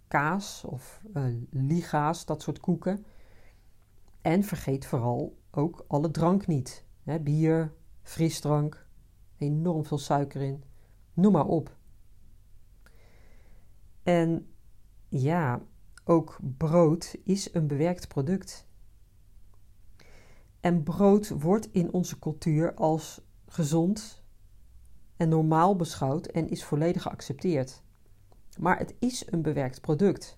kaas 0.08 0.64
of 0.66 1.02
uh, 1.14 1.24
liga's, 1.50 2.26
dat 2.26 2.42
soort 2.42 2.60
koeken. 2.60 3.06
En 4.22 4.44
vergeet 4.44 4.86
vooral 4.86 5.38
ook 5.52 5.86
alle 5.88 6.12
drank 6.12 6.48
niet. 6.48 6.86
Bier, 7.22 7.74
frisdrank, 8.02 8.88
enorm 9.38 9.86
veel 9.86 9.98
suiker 9.98 10.42
in. 10.42 10.64
Noem 11.14 11.32
maar 11.32 11.46
op. 11.46 11.78
En 14.04 14.54
ja, 15.10 15.62
ook 16.04 16.40
brood 16.58 17.16
is 17.24 17.54
een 17.54 17.68
bewerkt 17.68 18.08
product. 18.08 18.68
En 20.60 20.84
brood 20.84 21.30
wordt 21.30 21.70
in 21.72 21.94
onze 21.94 22.20
cultuur 22.20 22.74
als 22.74 23.22
gezond 23.48 24.24
en 25.18 25.30
normaal 25.30 25.76
beschouwd 25.76 26.26
en 26.26 26.50
is 26.50 26.64
volledig 26.64 27.02
geaccepteerd. 27.02 27.84
Maar 28.60 28.78
het 28.78 28.96
is 29.00 29.32
een 29.32 29.42
bewerkt 29.42 29.82
product. 29.82 30.38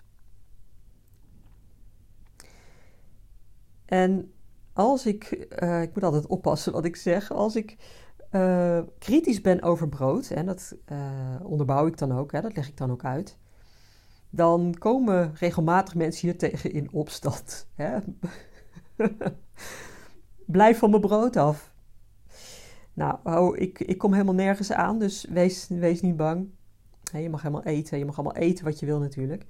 En 3.84 4.32
als 4.72 5.06
ik, 5.06 5.46
uh, 5.62 5.82
ik 5.82 5.94
moet 5.94 6.04
altijd 6.04 6.26
oppassen 6.26 6.72
wat 6.72 6.84
ik 6.84 6.96
zeg, 6.96 7.32
als 7.32 7.56
ik 7.56 7.76
uh, 8.30 8.80
kritisch 8.98 9.40
ben 9.40 9.62
over 9.62 9.88
brood, 9.88 10.30
en 10.30 10.46
dat 10.46 10.76
uh, 10.92 11.40
onderbouw 11.42 11.86
ik 11.86 11.98
dan 11.98 12.12
ook, 12.12 12.32
hè, 12.32 12.40
dat 12.40 12.56
leg 12.56 12.68
ik 12.68 12.76
dan 12.76 12.90
ook 12.90 13.04
uit, 13.04 13.38
dan 14.34 14.74
komen 14.78 15.34
regelmatig 15.34 15.94
mensen 15.94 16.28
hier 16.28 16.38
tegen 16.38 16.72
in 16.72 16.92
opstand. 16.92 17.68
Hè? 17.74 17.98
Blijf 20.46 20.78
van 20.78 20.90
mijn 20.90 21.02
brood 21.02 21.36
af. 21.36 21.72
Nou, 22.94 23.18
oh, 23.24 23.56
ik, 23.56 23.80
ik 23.80 23.98
kom 23.98 24.12
helemaal 24.12 24.34
nergens 24.34 24.72
aan, 24.72 24.98
dus 24.98 25.24
wees, 25.24 25.68
wees 25.68 26.00
niet 26.00 26.16
bang. 26.16 26.48
je 27.12 27.30
mag 27.30 27.42
helemaal 27.42 27.64
eten, 27.64 27.98
je 27.98 28.04
mag 28.04 28.18
allemaal 28.18 28.42
eten 28.42 28.64
wat 28.64 28.80
je 28.80 28.86
wil 28.86 28.98
natuurlijk. 28.98 29.46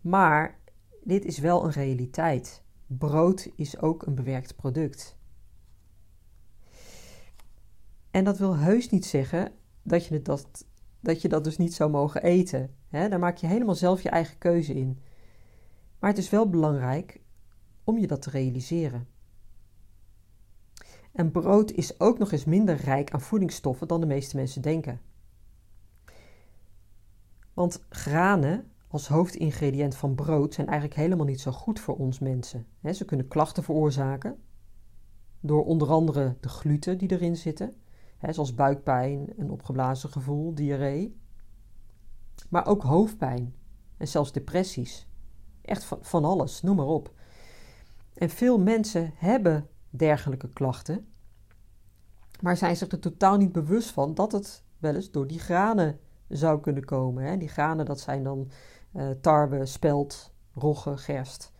Maar 0.00 0.58
dit 1.02 1.24
is 1.24 1.38
wel 1.38 1.64
een 1.64 1.70
realiteit. 1.70 2.62
Brood 2.86 3.48
is 3.56 3.80
ook 3.80 4.06
een 4.06 4.14
bewerkt 4.14 4.56
product. 4.56 5.16
En 8.10 8.24
dat 8.24 8.38
wil 8.38 8.56
heus 8.56 8.90
niet 8.90 9.06
zeggen 9.06 9.52
dat 9.82 10.06
je 10.06 10.22
dat, 10.22 10.66
dat, 11.00 11.22
je 11.22 11.28
dat 11.28 11.44
dus 11.44 11.56
niet 11.56 11.74
zou 11.74 11.90
mogen 11.90 12.22
eten. 12.22 12.74
Daar 12.90 13.18
maak 13.18 13.36
je 13.36 13.46
helemaal 13.46 13.74
zelf 13.74 14.02
je 14.02 14.08
eigen 14.10 14.38
keuze 14.38 14.74
in. 14.74 14.98
Maar 15.98 16.10
het 16.10 16.18
is 16.18 16.30
wel 16.30 16.48
belangrijk 16.48 17.20
om 17.84 17.98
je 17.98 18.06
dat 18.06 18.22
te 18.22 18.30
realiseren. 18.30 19.08
En 21.12 21.30
brood 21.30 21.70
is 21.70 22.00
ook 22.00 22.18
nog 22.18 22.32
eens 22.32 22.44
minder 22.44 22.76
rijk 22.76 23.10
aan 23.10 23.20
voedingsstoffen 23.20 23.88
dan 23.88 24.00
de 24.00 24.06
meeste 24.06 24.36
mensen 24.36 24.62
denken. 24.62 25.00
Want 27.54 27.84
granen 27.88 28.70
als 28.88 29.08
hoofdingrediënt 29.08 29.96
van 29.96 30.14
brood 30.14 30.54
zijn 30.54 30.66
eigenlijk 30.66 31.00
helemaal 31.00 31.26
niet 31.26 31.40
zo 31.40 31.50
goed 31.50 31.80
voor 31.80 31.96
ons 31.96 32.18
mensen. 32.18 32.66
ze 32.94 33.04
kunnen 33.04 33.28
klachten 33.28 33.62
veroorzaken 33.62 34.38
door 35.40 35.64
onder 35.64 35.88
andere 35.88 36.36
de 36.40 36.48
gluten 36.48 36.98
die 36.98 37.10
erin 37.10 37.36
zitten, 37.36 37.74
zoals 38.28 38.54
buikpijn, 38.54 39.32
een 39.36 39.50
opgeblazen 39.50 40.10
gevoel, 40.10 40.54
diarree. 40.54 41.18
Maar 42.48 42.66
ook 42.66 42.82
hoofdpijn 42.82 43.54
en 43.96 44.08
zelfs 44.08 44.32
depressies. 44.32 45.08
Echt 45.62 45.84
van, 45.84 45.98
van 46.00 46.24
alles, 46.24 46.62
noem 46.62 46.76
maar 46.76 46.86
op. 46.86 47.12
En 48.14 48.30
veel 48.30 48.58
mensen 48.58 49.12
hebben 49.14 49.68
dergelijke 49.90 50.48
klachten, 50.48 51.06
maar 52.40 52.56
zijn 52.56 52.76
zich 52.76 52.88
er 52.88 52.98
totaal 52.98 53.36
niet 53.36 53.52
bewust 53.52 53.90
van 53.90 54.14
dat 54.14 54.32
het 54.32 54.64
wel 54.78 54.94
eens 54.94 55.10
door 55.10 55.26
die 55.26 55.38
granen 55.38 56.00
zou 56.28 56.60
kunnen 56.60 56.84
komen. 56.84 57.24
Hè? 57.24 57.36
Die 57.36 57.48
granen, 57.48 57.86
dat 57.86 58.00
zijn 58.00 58.22
dan 58.22 58.50
uh, 58.92 59.10
tarwe, 59.10 59.66
spelt, 59.66 60.32
rogge, 60.54 60.96
gerst. 60.96 61.52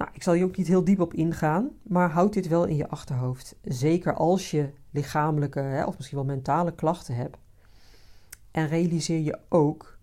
Nou, 0.00 0.12
ik 0.14 0.22
zal 0.22 0.34
hier 0.34 0.44
ook 0.44 0.56
niet 0.56 0.66
heel 0.66 0.84
diep 0.84 1.00
op 1.00 1.14
ingaan, 1.14 1.70
maar 1.82 2.10
houd 2.10 2.32
dit 2.32 2.48
wel 2.48 2.64
in 2.64 2.76
je 2.76 2.88
achterhoofd. 2.88 3.56
Zeker 3.62 4.14
als 4.14 4.50
je 4.50 4.70
lichamelijke 4.90 5.60
hè, 5.60 5.84
of 5.84 5.96
misschien 5.96 6.18
wel 6.18 6.26
mentale 6.26 6.74
klachten 6.74 7.14
hebt. 7.14 7.38
En 8.50 8.68
realiseer 8.68 9.18
je 9.18 9.38
ook 9.48 9.98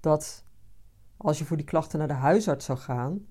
dat 0.00 0.44
als 1.16 1.38
je 1.38 1.44
voor 1.44 1.56
die 1.56 1.66
klachten 1.66 1.98
naar 1.98 2.08
de 2.08 2.14
huisarts 2.14 2.64
zou 2.64 2.78
gaan, 2.78 3.26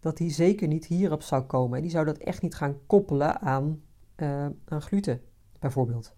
dat 0.00 0.16
die 0.16 0.30
zeker 0.30 0.68
niet 0.68 0.86
hierop 0.86 1.22
zou 1.22 1.42
komen. 1.42 1.76
En 1.76 1.82
die 1.82 1.92
zou 1.92 2.04
dat 2.04 2.18
echt 2.18 2.42
niet 2.42 2.54
gaan 2.54 2.78
koppelen 2.86 3.40
aan, 3.40 3.82
uh, 4.16 4.46
aan 4.64 4.82
gluten, 4.82 5.20
bijvoorbeeld. 5.58 6.14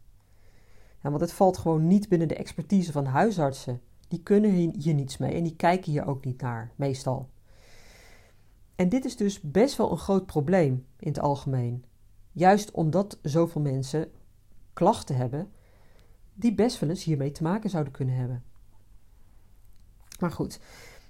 Ja, 1.02 1.08
want 1.10 1.20
het 1.20 1.32
valt 1.32 1.58
gewoon 1.58 1.86
niet 1.86 2.08
binnen 2.08 2.28
de 2.28 2.36
expertise 2.36 2.92
van 2.92 3.04
huisartsen. 3.04 3.80
Die 4.08 4.22
kunnen 4.22 4.72
hier 4.78 4.94
niets 4.94 5.16
mee 5.16 5.32
en 5.32 5.42
die 5.42 5.56
kijken 5.56 5.92
hier 5.92 6.06
ook 6.06 6.24
niet 6.24 6.40
naar, 6.40 6.72
meestal. 6.76 7.30
En 8.76 8.88
dit 8.88 9.04
is 9.04 9.16
dus 9.16 9.40
best 9.40 9.76
wel 9.76 9.90
een 9.90 9.98
groot 9.98 10.26
probleem 10.26 10.86
in 10.98 11.08
het 11.08 11.20
algemeen. 11.20 11.84
Juist 12.32 12.70
omdat 12.70 13.18
zoveel 13.22 13.60
mensen 13.60 14.10
klachten 14.72 15.16
hebben 15.16 15.52
die 16.34 16.54
best 16.54 16.78
wel 16.78 16.90
eens 16.90 17.04
hiermee 17.04 17.32
te 17.32 17.42
maken 17.42 17.70
zouden 17.70 17.92
kunnen 17.92 18.14
hebben. 18.14 18.44
Maar 20.20 20.30
goed, 20.30 20.60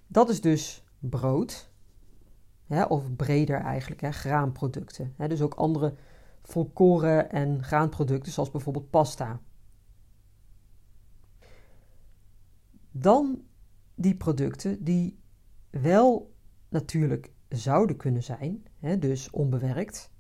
dat 0.07 0.29
is 0.29 0.41
dus 0.41 0.85
brood. 0.99 1.71
Hè, 2.67 2.85
of 2.85 3.17
breder 3.17 3.61
eigenlijk, 3.61 4.01
hè, 4.01 4.13
graanproducten. 4.13 5.15
Hè, 5.17 5.29
dus 5.29 5.41
ook 5.41 5.55
andere 5.55 5.95
volkoren 6.43 7.31
en 7.31 7.65
graanproducten, 7.65 8.33
zoals 8.33 8.51
bijvoorbeeld 8.51 8.91
pasta. 8.91 9.41
Dan 12.91 13.43
die 13.95 14.17
producten 14.17 14.85
die 14.85 15.21
wel 15.71 16.35
natuurlijk 16.69 17.33
zouden 17.59 17.97
kunnen 17.97 18.23
zijn, 18.23 18.67
hè, 18.79 18.99
dus 18.99 19.31
onbewerkt, 19.31 20.11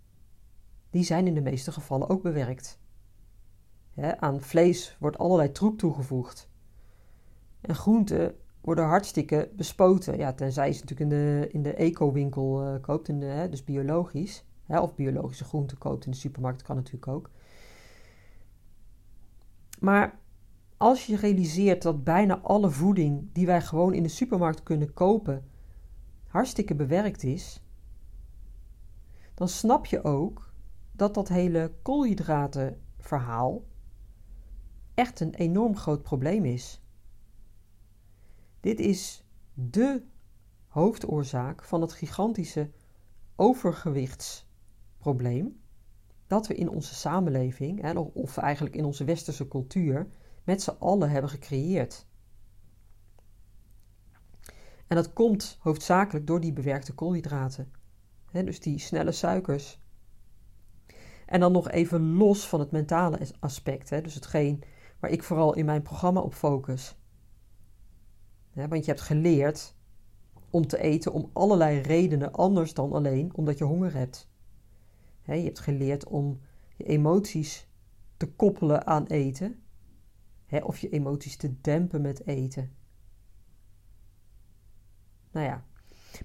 die 0.90 1.04
zijn 1.04 1.26
in 1.26 1.34
de 1.34 1.40
meeste 1.40 1.72
gevallen 1.72 2.08
ook 2.08 2.22
bewerkt. 2.22 2.80
Hè, 3.94 4.20
aan 4.20 4.40
vlees 4.40 4.96
wordt 5.00 5.18
allerlei 5.18 5.52
troep 5.52 5.78
toegevoegd. 5.78 6.50
En 7.60 7.74
groenten 7.74 8.34
worden 8.60 8.84
hartstikke 8.84 9.50
bespoten. 9.56 10.16
Ja, 10.16 10.32
tenzij 10.32 10.66
je 10.66 10.72
ze 10.72 10.80
natuurlijk 10.80 11.10
in 11.10 11.18
de, 11.18 11.48
in 11.52 11.62
de 11.62 11.74
eco-winkel 11.74 12.62
uh, 12.62 12.80
koopt, 12.80 13.08
in 13.08 13.20
de, 13.20 13.26
hè, 13.26 13.48
dus 13.48 13.64
biologisch. 13.64 14.44
Hè, 14.62 14.80
of 14.80 14.94
biologische 14.94 15.44
groenten 15.44 15.78
koopt 15.78 16.04
in 16.04 16.10
de 16.10 16.16
supermarkt, 16.16 16.62
kan 16.62 16.76
natuurlijk 16.76 17.08
ook. 17.08 17.30
Maar 19.80 20.18
als 20.76 21.06
je 21.06 21.16
realiseert 21.16 21.82
dat 21.82 22.04
bijna 22.04 22.38
alle 22.38 22.70
voeding 22.70 23.28
die 23.32 23.46
wij 23.46 23.60
gewoon 23.60 23.94
in 23.94 24.02
de 24.02 24.08
supermarkt 24.08 24.62
kunnen 24.62 24.92
kopen 24.92 25.44
hartstikke 26.32 26.74
bewerkt 26.74 27.22
is, 27.22 27.62
dan 29.34 29.48
snap 29.48 29.86
je 29.86 30.04
ook 30.04 30.52
dat 30.92 31.14
dat 31.14 31.28
hele 31.28 31.72
koolhydratenverhaal 31.82 33.64
echt 34.94 35.20
een 35.20 35.34
enorm 35.34 35.76
groot 35.76 36.02
probleem 36.02 36.44
is. 36.44 36.82
Dit 38.60 38.80
is 38.80 39.24
de 39.54 40.02
hoofdoorzaak 40.66 41.64
van 41.64 41.80
het 41.80 41.92
gigantische 41.92 42.70
overgewichtsprobleem 43.36 45.60
dat 46.26 46.46
we 46.46 46.54
in 46.54 46.68
onze 46.68 46.94
samenleving, 46.94 47.98
of 48.12 48.36
eigenlijk 48.36 48.76
in 48.76 48.84
onze 48.84 49.04
westerse 49.04 49.48
cultuur, 49.48 50.08
met 50.44 50.62
z'n 50.62 50.76
allen 50.78 51.10
hebben 51.10 51.30
gecreëerd. 51.30 52.06
En 54.92 54.98
dat 54.98 55.12
komt 55.12 55.56
hoofdzakelijk 55.60 56.26
door 56.26 56.40
die 56.40 56.52
bewerkte 56.52 56.94
koolhydraten. 56.94 57.72
dus 58.32 58.60
die 58.60 58.78
snelle 58.78 59.12
suikers. 59.12 59.80
En 61.26 61.40
dan 61.40 61.52
nog 61.52 61.70
even 61.70 62.14
los 62.14 62.48
van 62.48 62.60
het 62.60 62.70
mentale 62.70 63.18
aspect. 63.40 63.88
dus 63.88 64.14
hetgeen 64.14 64.62
waar 65.00 65.10
ik 65.10 65.22
vooral 65.22 65.54
in 65.54 65.64
mijn 65.64 65.82
programma 65.82 66.20
op 66.20 66.34
focus. 66.34 66.96
want 68.52 68.84
je 68.84 68.90
hebt 68.90 69.00
geleerd 69.00 69.74
om 70.50 70.66
te 70.66 70.78
eten 70.78 71.12
om 71.12 71.30
allerlei 71.32 71.80
redenen 71.80 72.32
anders 72.32 72.74
dan 72.74 72.92
alleen 72.92 73.34
omdat 73.34 73.58
je 73.58 73.64
honger 73.64 73.94
hebt. 73.94 74.28
je 75.24 75.32
hebt 75.32 75.60
geleerd 75.60 76.06
om 76.06 76.40
je 76.76 76.84
emoties 76.84 77.68
te 78.16 78.32
koppelen 78.32 78.86
aan 78.86 79.06
eten 79.06 79.62
of 80.62 80.78
je 80.78 80.88
emoties 80.88 81.36
te 81.36 81.60
dempen 81.60 82.02
met 82.02 82.26
eten. 82.26 82.81
Nou 85.32 85.46
ja, 85.46 85.64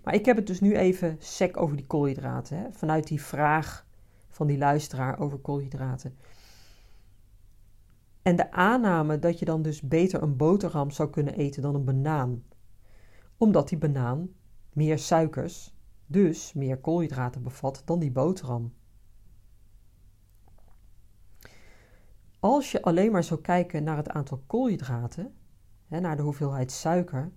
maar 0.03 0.13
ik 0.13 0.25
heb 0.25 0.35
het 0.35 0.47
dus 0.47 0.59
nu 0.59 0.75
even 0.75 1.15
sec 1.19 1.57
over 1.57 1.75
die 1.77 1.85
koolhydraten. 1.85 2.57
Hè? 2.57 2.71
Vanuit 2.71 3.07
die 3.07 3.21
vraag 3.21 3.85
van 4.29 4.47
die 4.47 4.57
luisteraar 4.57 5.19
over 5.19 5.37
koolhydraten. 5.37 6.17
En 8.21 8.35
de 8.35 8.51
aanname 8.51 9.19
dat 9.19 9.39
je 9.39 9.45
dan 9.45 9.61
dus 9.61 9.81
beter 9.81 10.21
een 10.21 10.37
boterham 10.37 10.91
zou 10.91 11.09
kunnen 11.09 11.33
eten 11.33 11.61
dan 11.61 11.75
een 11.75 11.85
banaan. 11.85 12.43
Omdat 13.37 13.69
die 13.69 13.77
banaan 13.77 14.29
meer 14.73 14.99
suikers, 14.99 15.75
dus 16.05 16.53
meer 16.53 16.77
koolhydraten 16.77 17.43
bevat 17.43 17.81
dan 17.85 17.99
die 17.99 18.11
boterham. 18.11 18.73
Als 22.39 22.71
je 22.71 22.81
alleen 22.81 23.11
maar 23.11 23.23
zou 23.23 23.41
kijken 23.41 23.83
naar 23.83 23.97
het 23.97 24.09
aantal 24.09 24.43
koolhydraten, 24.47 25.35
hè, 25.87 25.99
naar 25.99 26.15
de 26.15 26.21
hoeveelheid 26.21 26.71
suiker, 26.71 27.31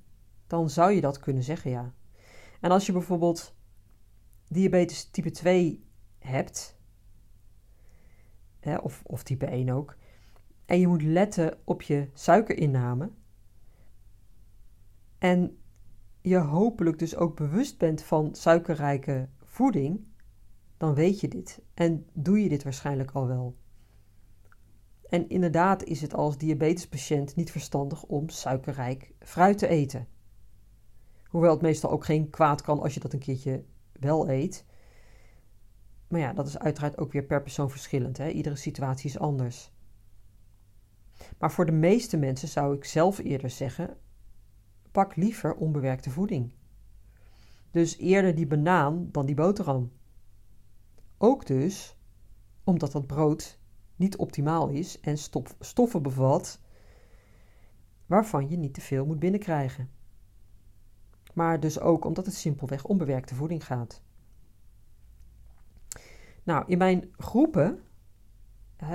dan 0.50 0.70
zou 0.70 0.92
je 0.92 1.00
dat 1.00 1.18
kunnen 1.18 1.42
zeggen, 1.42 1.70
ja. 1.70 1.94
En 2.60 2.70
als 2.70 2.86
je 2.86 2.92
bijvoorbeeld 2.92 3.54
diabetes 4.48 5.10
type 5.10 5.30
2 5.30 5.84
hebt, 6.18 6.78
hè, 8.58 8.76
of, 8.76 9.02
of 9.04 9.22
type 9.22 9.46
1 9.46 9.70
ook, 9.70 9.96
en 10.66 10.80
je 10.80 10.86
moet 10.86 11.02
letten 11.02 11.58
op 11.64 11.82
je 11.82 12.08
suikerinname, 12.12 13.10
en 15.18 15.58
je 16.20 16.38
hopelijk 16.38 16.98
dus 16.98 17.16
ook 17.16 17.36
bewust 17.36 17.78
bent 17.78 18.02
van 18.02 18.34
suikerrijke 18.34 19.28
voeding, 19.42 20.04
dan 20.76 20.94
weet 20.94 21.20
je 21.20 21.28
dit 21.28 21.62
en 21.74 22.06
doe 22.12 22.42
je 22.42 22.48
dit 22.48 22.62
waarschijnlijk 22.62 23.10
al 23.10 23.26
wel. 23.26 23.56
En 25.08 25.28
inderdaad 25.28 25.84
is 25.84 26.00
het 26.00 26.14
als 26.14 26.38
diabetespatiënt 26.38 27.36
niet 27.36 27.50
verstandig 27.50 28.04
om 28.04 28.28
suikerrijk 28.28 29.12
fruit 29.18 29.58
te 29.58 29.66
eten. 29.66 30.09
Hoewel 31.30 31.50
het 31.52 31.60
meestal 31.60 31.90
ook 31.90 32.04
geen 32.04 32.30
kwaad 32.30 32.62
kan 32.62 32.80
als 32.80 32.94
je 32.94 33.00
dat 33.00 33.12
een 33.12 33.18
keertje 33.18 33.64
wel 33.92 34.28
eet. 34.28 34.64
Maar 36.08 36.20
ja, 36.20 36.32
dat 36.32 36.46
is 36.46 36.58
uiteraard 36.58 36.98
ook 36.98 37.12
weer 37.12 37.24
per 37.24 37.42
persoon 37.42 37.70
verschillend. 37.70 38.18
Hè? 38.18 38.28
Iedere 38.28 38.56
situatie 38.56 39.10
is 39.10 39.18
anders. 39.18 39.72
Maar 41.38 41.52
voor 41.52 41.66
de 41.66 41.72
meeste 41.72 42.16
mensen 42.16 42.48
zou 42.48 42.76
ik 42.76 42.84
zelf 42.84 43.18
eerder 43.18 43.50
zeggen: 43.50 43.96
pak 44.90 45.16
liever 45.16 45.54
onbewerkte 45.54 46.10
voeding. 46.10 46.52
Dus 47.70 47.98
eerder 47.98 48.34
die 48.34 48.46
banaan 48.46 49.08
dan 49.12 49.26
die 49.26 49.34
boterham. 49.34 49.92
Ook 51.18 51.46
dus 51.46 51.96
omdat 52.64 52.92
dat 52.92 53.06
brood 53.06 53.58
niet 53.96 54.16
optimaal 54.16 54.68
is 54.68 55.00
en 55.00 55.18
stoffen 55.60 56.02
bevat 56.02 56.60
waarvan 58.06 58.48
je 58.48 58.56
niet 58.56 58.74
te 58.74 58.80
veel 58.80 59.06
moet 59.06 59.18
binnenkrijgen. 59.18 59.99
Maar 61.40 61.60
dus 61.60 61.80
ook 61.80 62.04
omdat 62.04 62.26
het 62.26 62.34
simpelweg 62.34 62.84
onbewerkte 62.84 63.34
voeding 63.34 63.66
gaat. 63.66 64.02
Nou, 66.42 66.64
in 66.66 66.78
mijn 66.78 67.12
groepen, 67.16 67.80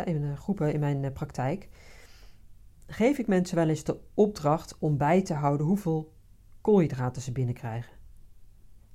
in 0.05 0.19
mijn 0.21 0.37
groepen 0.37 0.73
in 0.73 0.79
mijn 0.79 1.03
eh, 1.03 1.11
praktijk, 1.11 1.69
geef 2.87 3.17
ik 3.17 3.27
mensen 3.27 3.55
wel 3.55 3.69
eens 3.69 3.83
de 3.83 3.99
opdracht 4.13 4.77
om 4.79 4.97
bij 4.97 5.21
te 5.21 5.33
houden 5.33 5.67
hoeveel 5.67 6.13
koolhydraten 6.61 7.21
ze 7.21 7.31
binnenkrijgen. 7.31 7.93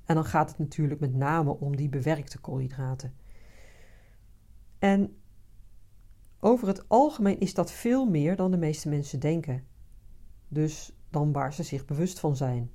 En 0.05 0.15
dan 0.15 0.25
gaat 0.25 0.49
het 0.49 0.59
natuurlijk 0.59 1.01
met 1.01 1.15
name 1.15 1.51
om 1.51 1.77
die 1.77 1.89
bewerkte 1.89 2.39
koolhydraten. 2.39 3.15
En 4.79 5.17
over 6.41 6.69
het 6.69 6.89
algemeen 6.89 7.41
is 7.41 7.55
dat 7.55 7.73
veel 7.73 8.07
meer 8.07 8.37
dan 8.37 8.51
de 8.51 8.59
meeste 8.59 8.89
mensen 8.89 9.21
denken. 9.21 9.67
Dus 10.49 10.97
dan 11.09 11.33
waar 11.33 11.55
ze 11.55 11.63
zich 11.63 11.85
bewust 11.85 12.21
van 12.21 12.37
zijn. 12.37 12.71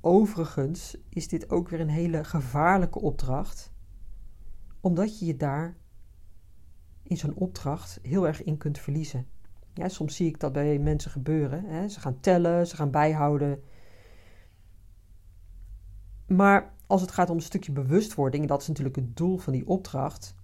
Overigens 0.00 0.96
is 1.08 1.28
dit 1.28 1.50
ook 1.50 1.68
weer 1.68 1.80
een 1.80 1.88
hele 1.88 2.24
gevaarlijke 2.24 3.00
opdracht, 3.00 3.72
omdat 4.80 5.18
je 5.18 5.26
je 5.26 5.36
daar 5.36 5.76
in 7.02 7.16
zo'n 7.16 7.34
opdracht 7.34 7.98
heel 8.02 8.26
erg 8.26 8.42
in 8.42 8.56
kunt 8.56 8.78
verliezen. 8.78 9.26
Ja, 9.74 9.88
soms 9.88 10.16
zie 10.16 10.26
ik 10.26 10.40
dat 10.40 10.52
bij 10.52 10.78
mensen 10.78 11.10
gebeuren. 11.10 11.64
Hè. 11.64 11.88
Ze 11.88 12.00
gaan 12.00 12.20
tellen, 12.20 12.66
ze 12.66 12.76
gaan 12.76 12.90
bijhouden. 12.90 13.62
Maar 16.26 16.74
als 16.86 17.00
het 17.00 17.10
gaat 17.10 17.30
om 17.30 17.36
een 17.36 17.42
stukje 17.42 17.72
bewustwording, 17.72 18.42
en 18.42 18.48
dat 18.48 18.60
is 18.60 18.68
natuurlijk 18.68 18.96
het 18.96 19.16
doel 19.16 19.38
van 19.38 19.52
die 19.52 19.66
opdracht, 19.66 20.34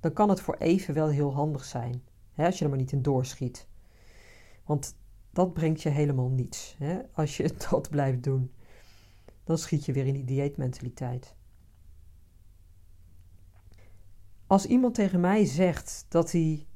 dan 0.00 0.12
kan 0.12 0.28
het 0.28 0.40
voor 0.40 0.56
even 0.56 0.94
wel 0.94 1.08
heel 1.08 1.34
handig 1.34 1.64
zijn. 1.64 2.02
Hè, 2.32 2.46
als 2.46 2.58
je 2.58 2.64
er 2.64 2.70
maar 2.70 2.78
niet 2.78 2.92
in 2.92 3.02
doorschiet. 3.02 3.68
Want 4.64 4.96
dat 5.30 5.52
brengt 5.52 5.82
je 5.82 5.88
helemaal 5.88 6.28
niets. 6.28 6.76
Hè? 6.78 6.98
Als 7.12 7.36
je 7.36 7.54
dat 7.70 7.90
blijft 7.90 8.22
doen, 8.22 8.50
dan 9.44 9.58
schiet 9.58 9.84
je 9.84 9.92
weer 9.92 10.06
in 10.06 10.14
die 10.14 10.24
dieetmentaliteit. 10.24 11.34
Als 14.46 14.66
iemand 14.66 14.94
tegen 14.94 15.20
mij 15.20 15.44
zegt 15.44 16.06
dat 16.08 16.32
hij, 16.32 16.66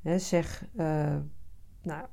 hè, 0.00 0.18
zeg, 0.18 0.66
uh, 0.74 1.18
nou, 1.82 2.06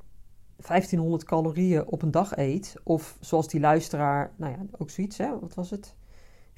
1500 0.56 1.24
calorieën 1.24 1.86
op 1.86 2.02
een 2.02 2.12
dag 2.12 2.38
eet, 2.38 2.76
of 2.84 3.18
zoals 3.20 3.48
die 3.48 3.60
luisteraar, 3.60 4.34
nou 4.38 4.52
ja, 4.52 4.66
ook 4.78 4.90
zoiets, 4.90 5.18
hè, 5.18 5.40
wat 5.40 5.54
was 5.54 5.70
het? 5.70 5.96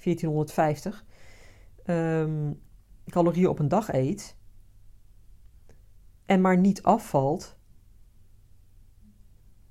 1450 0.03 1.05
um, 1.85 2.61
calorieën 3.05 3.49
op 3.49 3.59
een 3.59 3.67
dag 3.67 3.93
eet, 3.93 4.35
en 6.25 6.41
maar 6.41 6.57
niet 6.57 6.83
afvalt, 6.83 7.57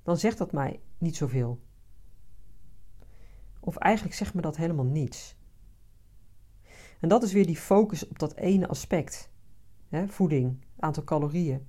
dan 0.03 0.17
zegt 0.17 0.37
dat 0.37 0.51
mij 0.51 0.81
niet 0.97 1.15
zoveel. 1.15 1.59
Of 3.63 3.75
eigenlijk 3.77 4.15
zegt 4.15 4.33
me 4.33 4.41
dat 4.41 4.57
helemaal 4.57 4.85
niets. 4.85 5.35
En 6.99 7.09
dat 7.09 7.23
is 7.23 7.33
weer 7.33 7.45
die 7.45 7.57
focus 7.57 8.07
op 8.07 8.19
dat 8.19 8.35
ene 8.35 8.67
aspect: 8.67 9.31
hè, 9.89 10.07
voeding, 10.07 10.65
aantal 10.79 11.03
calorieën. 11.03 11.67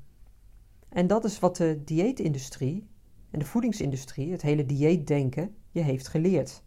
En 0.89 1.07
dat 1.07 1.25
is 1.25 1.39
wat 1.39 1.57
de 1.57 1.83
dieetindustrie 1.85 2.89
en 3.31 3.39
de 3.39 3.45
voedingsindustrie, 3.45 4.31
het 4.31 4.43
hele 4.43 4.67
dieetdenken, 4.67 5.57
je 5.71 5.81
heeft 5.81 6.09
geleerd. 6.09 6.63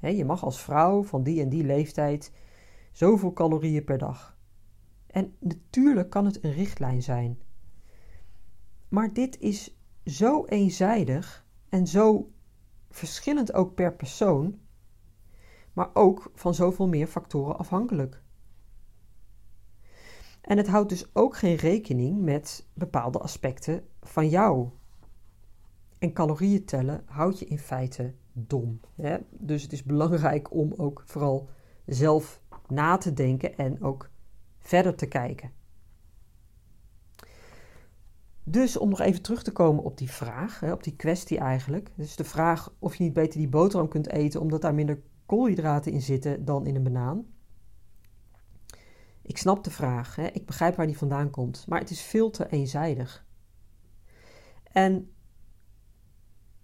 je 0.00 0.24
mag 0.24 0.44
als 0.44 0.62
vrouw 0.62 1.02
van 1.02 1.22
die 1.22 1.40
en 1.40 1.48
die 1.48 1.64
leeftijd 1.64 2.32
zoveel 2.92 3.32
calorieën 3.32 3.84
per 3.84 3.98
dag. 3.98 4.38
En 5.06 5.34
natuurlijk 5.38 6.10
kan 6.10 6.24
het 6.24 6.44
een 6.44 6.52
richtlijn 6.52 7.02
zijn. 7.02 7.38
Maar 8.88 9.12
dit 9.12 9.38
is 9.38 9.76
zo 10.04 10.44
eenzijdig 10.44 11.46
en 11.68 11.86
zo 11.86 12.30
verschillend 12.92 13.52
ook 13.52 13.74
per 13.74 13.94
persoon, 13.94 14.58
maar 15.72 15.90
ook 15.92 16.30
van 16.34 16.54
zoveel 16.54 16.88
meer 16.88 17.06
factoren 17.06 17.58
afhankelijk. 17.58 18.22
En 20.40 20.56
het 20.56 20.68
houdt 20.68 20.88
dus 20.88 21.14
ook 21.14 21.36
geen 21.36 21.56
rekening 21.56 22.20
met 22.20 22.66
bepaalde 22.74 23.18
aspecten 23.18 23.84
van 24.00 24.28
jou. 24.28 24.68
En 25.98 26.12
calorieën 26.12 26.64
tellen 26.64 27.02
houdt 27.06 27.38
je 27.38 27.44
in 27.44 27.58
feite 27.58 28.14
dom. 28.32 28.80
Hè? 28.94 29.18
Dus 29.30 29.62
het 29.62 29.72
is 29.72 29.82
belangrijk 29.82 30.52
om 30.52 30.72
ook 30.76 31.02
vooral 31.06 31.48
zelf 31.86 32.40
na 32.68 32.96
te 32.96 33.12
denken 33.12 33.56
en 33.56 33.82
ook 33.82 34.10
verder 34.58 34.94
te 34.94 35.06
kijken. 35.06 35.52
Dus 38.44 38.76
om 38.76 38.88
nog 38.88 39.00
even 39.00 39.22
terug 39.22 39.42
te 39.42 39.52
komen 39.52 39.84
op 39.84 39.98
die 39.98 40.10
vraag, 40.10 40.62
op 40.62 40.82
die 40.82 40.96
kwestie 40.96 41.38
eigenlijk. 41.38 41.92
Dus 41.96 42.16
de 42.16 42.24
vraag 42.24 42.74
of 42.78 42.94
je 42.94 43.02
niet 43.02 43.12
beter 43.12 43.38
die 43.38 43.48
boterham 43.48 43.88
kunt 43.88 44.08
eten 44.08 44.40
omdat 44.40 44.62
daar 44.62 44.74
minder 44.74 45.02
koolhydraten 45.26 45.92
in 45.92 46.02
zitten 46.02 46.44
dan 46.44 46.66
in 46.66 46.76
een 46.76 46.82
banaan. 46.82 47.26
Ik 49.22 49.38
snap 49.38 49.64
de 49.64 49.70
vraag, 49.70 50.18
ik 50.18 50.46
begrijp 50.46 50.76
waar 50.76 50.86
die 50.86 50.98
vandaan 50.98 51.30
komt, 51.30 51.66
maar 51.66 51.78
het 51.78 51.90
is 51.90 52.02
veel 52.02 52.30
te 52.30 52.48
eenzijdig. 52.48 53.26
En, 54.62 55.12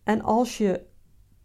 en 0.02 0.20
als 0.20 0.58
je 0.58 0.86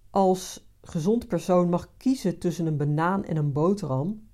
als 0.10 0.72
gezond 0.82 1.28
persoon 1.28 1.69
mag 1.69 1.98
kiezen 1.98 2.39
tussen 2.39 2.65
een 2.65 2.78
banaan 2.78 3.26
en 3.26 3.38
een 3.38 3.52
boterham, 3.52 4.30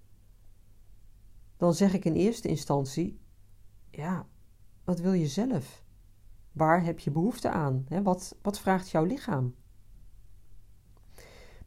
dan 1.57 1.73
zeg 1.73 1.93
ik 1.93 2.05
in 2.05 2.13
eerste 2.13 2.47
instantie: 2.47 3.21
ja, 3.91 4.27
wat 4.83 4.99
wil 4.99 5.13
je 5.13 5.27
zelf? 5.27 5.83
Waar 6.51 6.83
heb 6.83 6.99
je 6.99 7.11
behoefte 7.11 7.49
aan? 7.49 7.85
Wat, 8.03 8.35
wat 8.41 8.59
vraagt 8.59 8.89
jouw 8.89 9.03
lichaam? 9.03 9.55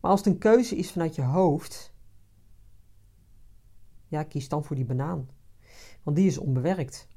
Maar 0.00 0.10
als 0.10 0.20
het 0.24 0.28
een 0.28 0.38
keuze 0.38 0.76
is 0.76 0.92
vanuit 0.92 1.14
je 1.14 1.22
hoofd, 1.22 1.94
ja, 4.08 4.22
kies 4.22 4.48
dan 4.48 4.64
voor 4.64 4.76
die 4.76 4.84
banaan. 4.84 5.28
Want 6.02 6.16
die 6.16 6.26
is 6.26 6.38
onbewerkt. 6.38 7.08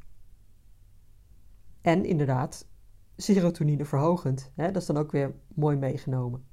En 1.82 2.06
inderdaad, 2.06 2.68
serotonine 3.16 3.86
verhogend. 3.86 4.52
Hè? 4.56 4.72
Dat 4.72 4.82
is 4.82 4.88
dan 4.88 4.98
ook 4.98 5.12
weer 5.12 5.36
mooi 5.48 5.78
meegenomen. 5.78 6.46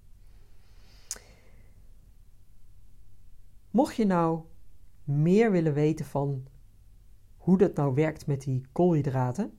Mocht 3.71 3.97
je 3.97 4.07
nou 4.07 4.45
meer 5.05 5.51
willen 5.51 5.75
weten 5.75 6.05
van 6.05 6.47
hoe 7.37 7.59
dat 7.59 7.75
nou 7.75 7.95
werkt 7.95 8.27
met 8.27 8.43
die 8.43 8.67
koolhydraten, 8.73 9.59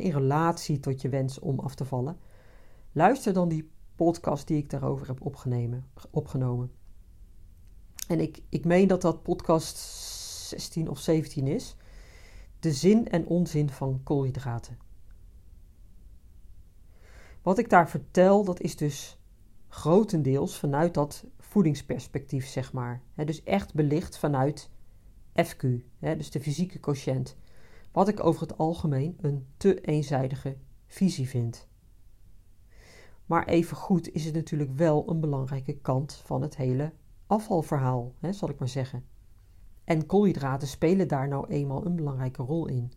in 0.00 0.10
relatie 0.10 0.80
tot 0.80 1.00
je 1.00 1.08
wens 1.08 1.38
om 1.38 1.58
af 1.58 1.74
te 1.74 1.84
vallen, 1.84 2.18
luister 2.92 3.32
dan 3.32 3.48
die 3.48 3.70
podcast 3.96 4.46
die 4.46 4.56
ik 4.56 4.70
daarover 4.70 5.06
heb 5.06 5.24
opgenomen. 6.10 6.70
En 8.08 8.20
ik, 8.20 8.42
ik 8.48 8.64
meen 8.64 8.88
dat 8.88 9.02
dat 9.02 9.22
podcast 9.22 9.76
16 10.48 10.88
of 10.88 10.98
17 10.98 11.46
is. 11.46 11.76
De 12.58 12.72
zin 12.72 13.08
en 13.08 13.26
onzin 13.26 13.70
van 13.70 14.00
koolhydraten. 14.02 14.78
Wat 17.42 17.58
ik 17.58 17.70
daar 17.70 17.90
vertel, 17.90 18.44
dat 18.44 18.60
is 18.60 18.76
dus 18.76 19.18
grotendeels 19.68 20.58
vanuit 20.58 20.94
dat 20.94 21.24
voedingsperspectief, 21.38 22.46
zeg 22.46 22.72
maar. 22.72 23.02
dus 23.14 23.42
echt 23.42 23.74
belicht 23.74 24.18
vanuit 24.18 24.70
FQ, 25.44 25.66
dus 25.98 26.30
de 26.30 26.40
fysieke 26.40 26.78
quotient 26.78 27.36
wat 27.92 28.08
ik 28.08 28.24
over 28.24 28.40
het 28.40 28.58
algemeen 28.58 29.16
een 29.20 29.46
te 29.56 29.80
eenzijdige 29.80 30.56
visie 30.86 31.28
vind. 31.28 31.68
Maar 33.26 33.46
evengoed 33.46 34.12
is 34.12 34.24
het 34.24 34.34
natuurlijk 34.34 34.76
wel 34.76 35.10
een 35.10 35.20
belangrijke 35.20 35.76
kant 35.76 36.14
van 36.14 36.42
het 36.42 36.56
hele 36.56 36.92
afvalverhaal, 37.26 38.14
hè, 38.18 38.32
zal 38.32 38.48
ik 38.48 38.58
maar 38.58 38.68
zeggen. 38.68 39.04
En 39.84 40.06
koolhydraten 40.06 40.68
spelen 40.68 41.08
daar 41.08 41.28
nou 41.28 41.46
eenmaal 41.48 41.86
een 41.86 41.96
belangrijke 41.96 42.42
rol 42.42 42.66
in. 42.66 42.92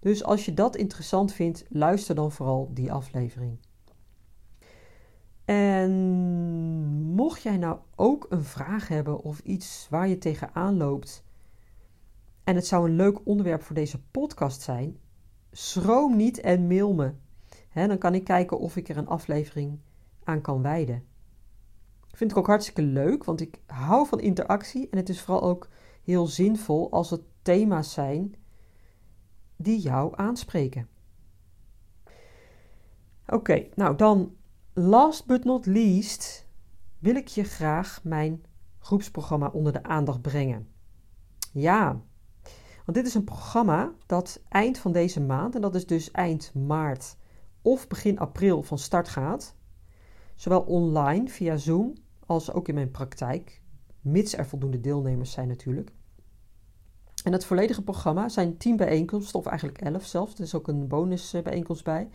Dus 0.00 0.24
als 0.24 0.44
je 0.44 0.54
dat 0.54 0.76
interessant 0.76 1.32
vindt, 1.32 1.64
luister 1.68 2.14
dan 2.14 2.32
vooral 2.32 2.70
die 2.74 2.92
aflevering. 2.92 3.58
En 5.44 5.92
mocht 7.14 7.42
jij 7.42 7.56
nou 7.56 7.78
ook 7.96 8.26
een 8.28 8.44
vraag 8.44 8.88
hebben 8.88 9.22
of 9.22 9.38
iets 9.38 9.86
waar 9.90 10.08
je 10.08 10.18
tegenaan 10.18 10.76
loopt 10.76 11.24
en 12.50 12.56
het 12.56 12.66
zou 12.66 12.88
een 12.88 12.96
leuk 12.96 13.26
onderwerp 13.26 13.62
voor 13.62 13.74
deze 13.74 14.02
podcast 14.02 14.60
zijn, 14.62 14.98
schroom 15.52 16.16
niet 16.16 16.40
en 16.40 16.66
mail 16.66 16.94
me. 16.94 17.12
dan 17.74 17.98
kan 17.98 18.14
ik 18.14 18.24
kijken 18.24 18.58
of 18.58 18.76
ik 18.76 18.88
er 18.88 18.96
een 18.96 19.06
aflevering 19.06 19.78
aan 20.24 20.40
kan 20.40 20.62
wijden. 20.62 21.04
Vind 22.12 22.30
ik 22.30 22.36
ook 22.36 22.46
hartstikke 22.46 22.82
leuk, 22.82 23.24
want 23.24 23.40
ik 23.40 23.60
hou 23.66 24.06
van 24.06 24.20
interactie 24.20 24.88
en 24.90 24.98
het 24.98 25.08
is 25.08 25.20
vooral 25.20 25.42
ook 25.42 25.68
heel 26.04 26.26
zinvol 26.26 26.90
als 26.90 27.10
het 27.10 27.20
thema's 27.42 27.92
zijn 27.92 28.34
die 29.56 29.78
jou 29.78 30.12
aanspreken. 30.16 30.88
Oké, 33.26 33.66
nou 33.74 33.96
dan, 33.96 34.36
last 34.72 35.26
but 35.26 35.44
not 35.44 35.66
least, 35.66 36.48
wil 36.98 37.14
ik 37.14 37.28
je 37.28 37.44
graag 37.44 38.00
mijn 38.04 38.44
groepsprogramma 38.78 39.48
onder 39.48 39.72
de 39.72 39.82
aandacht 39.82 40.22
brengen. 40.22 40.68
Ja, 41.52 42.02
want 42.84 42.98
dit 42.98 43.06
is 43.06 43.14
een 43.14 43.24
programma 43.24 43.92
dat 44.06 44.42
eind 44.48 44.78
van 44.78 44.92
deze 44.92 45.20
maand, 45.20 45.54
en 45.54 45.60
dat 45.60 45.74
is 45.74 45.86
dus 45.86 46.10
eind 46.10 46.54
maart 46.54 47.16
of 47.62 47.88
begin 47.88 48.18
april 48.18 48.62
van 48.62 48.78
start 48.78 49.08
gaat. 49.08 49.54
Zowel 50.34 50.60
online 50.60 51.28
via 51.28 51.56
Zoom 51.56 51.94
als 52.26 52.52
ook 52.52 52.68
in 52.68 52.74
mijn 52.74 52.90
praktijk, 52.90 53.62
mits 54.00 54.36
er 54.36 54.46
voldoende 54.46 54.80
deelnemers 54.80 55.32
zijn 55.32 55.48
natuurlijk. 55.48 55.92
En 57.24 57.32
het 57.32 57.44
volledige 57.44 57.82
programma 57.82 58.28
zijn 58.28 58.56
10 58.56 58.76
bijeenkomsten, 58.76 59.38
of 59.38 59.46
eigenlijk 59.46 59.80
11 59.80 60.04
zelfs. 60.04 60.34
Er 60.34 60.40
is 60.40 60.54
ook 60.54 60.68
een 60.68 60.88
bonusbijeenkomst 60.88 61.84
bij. 61.84 62.08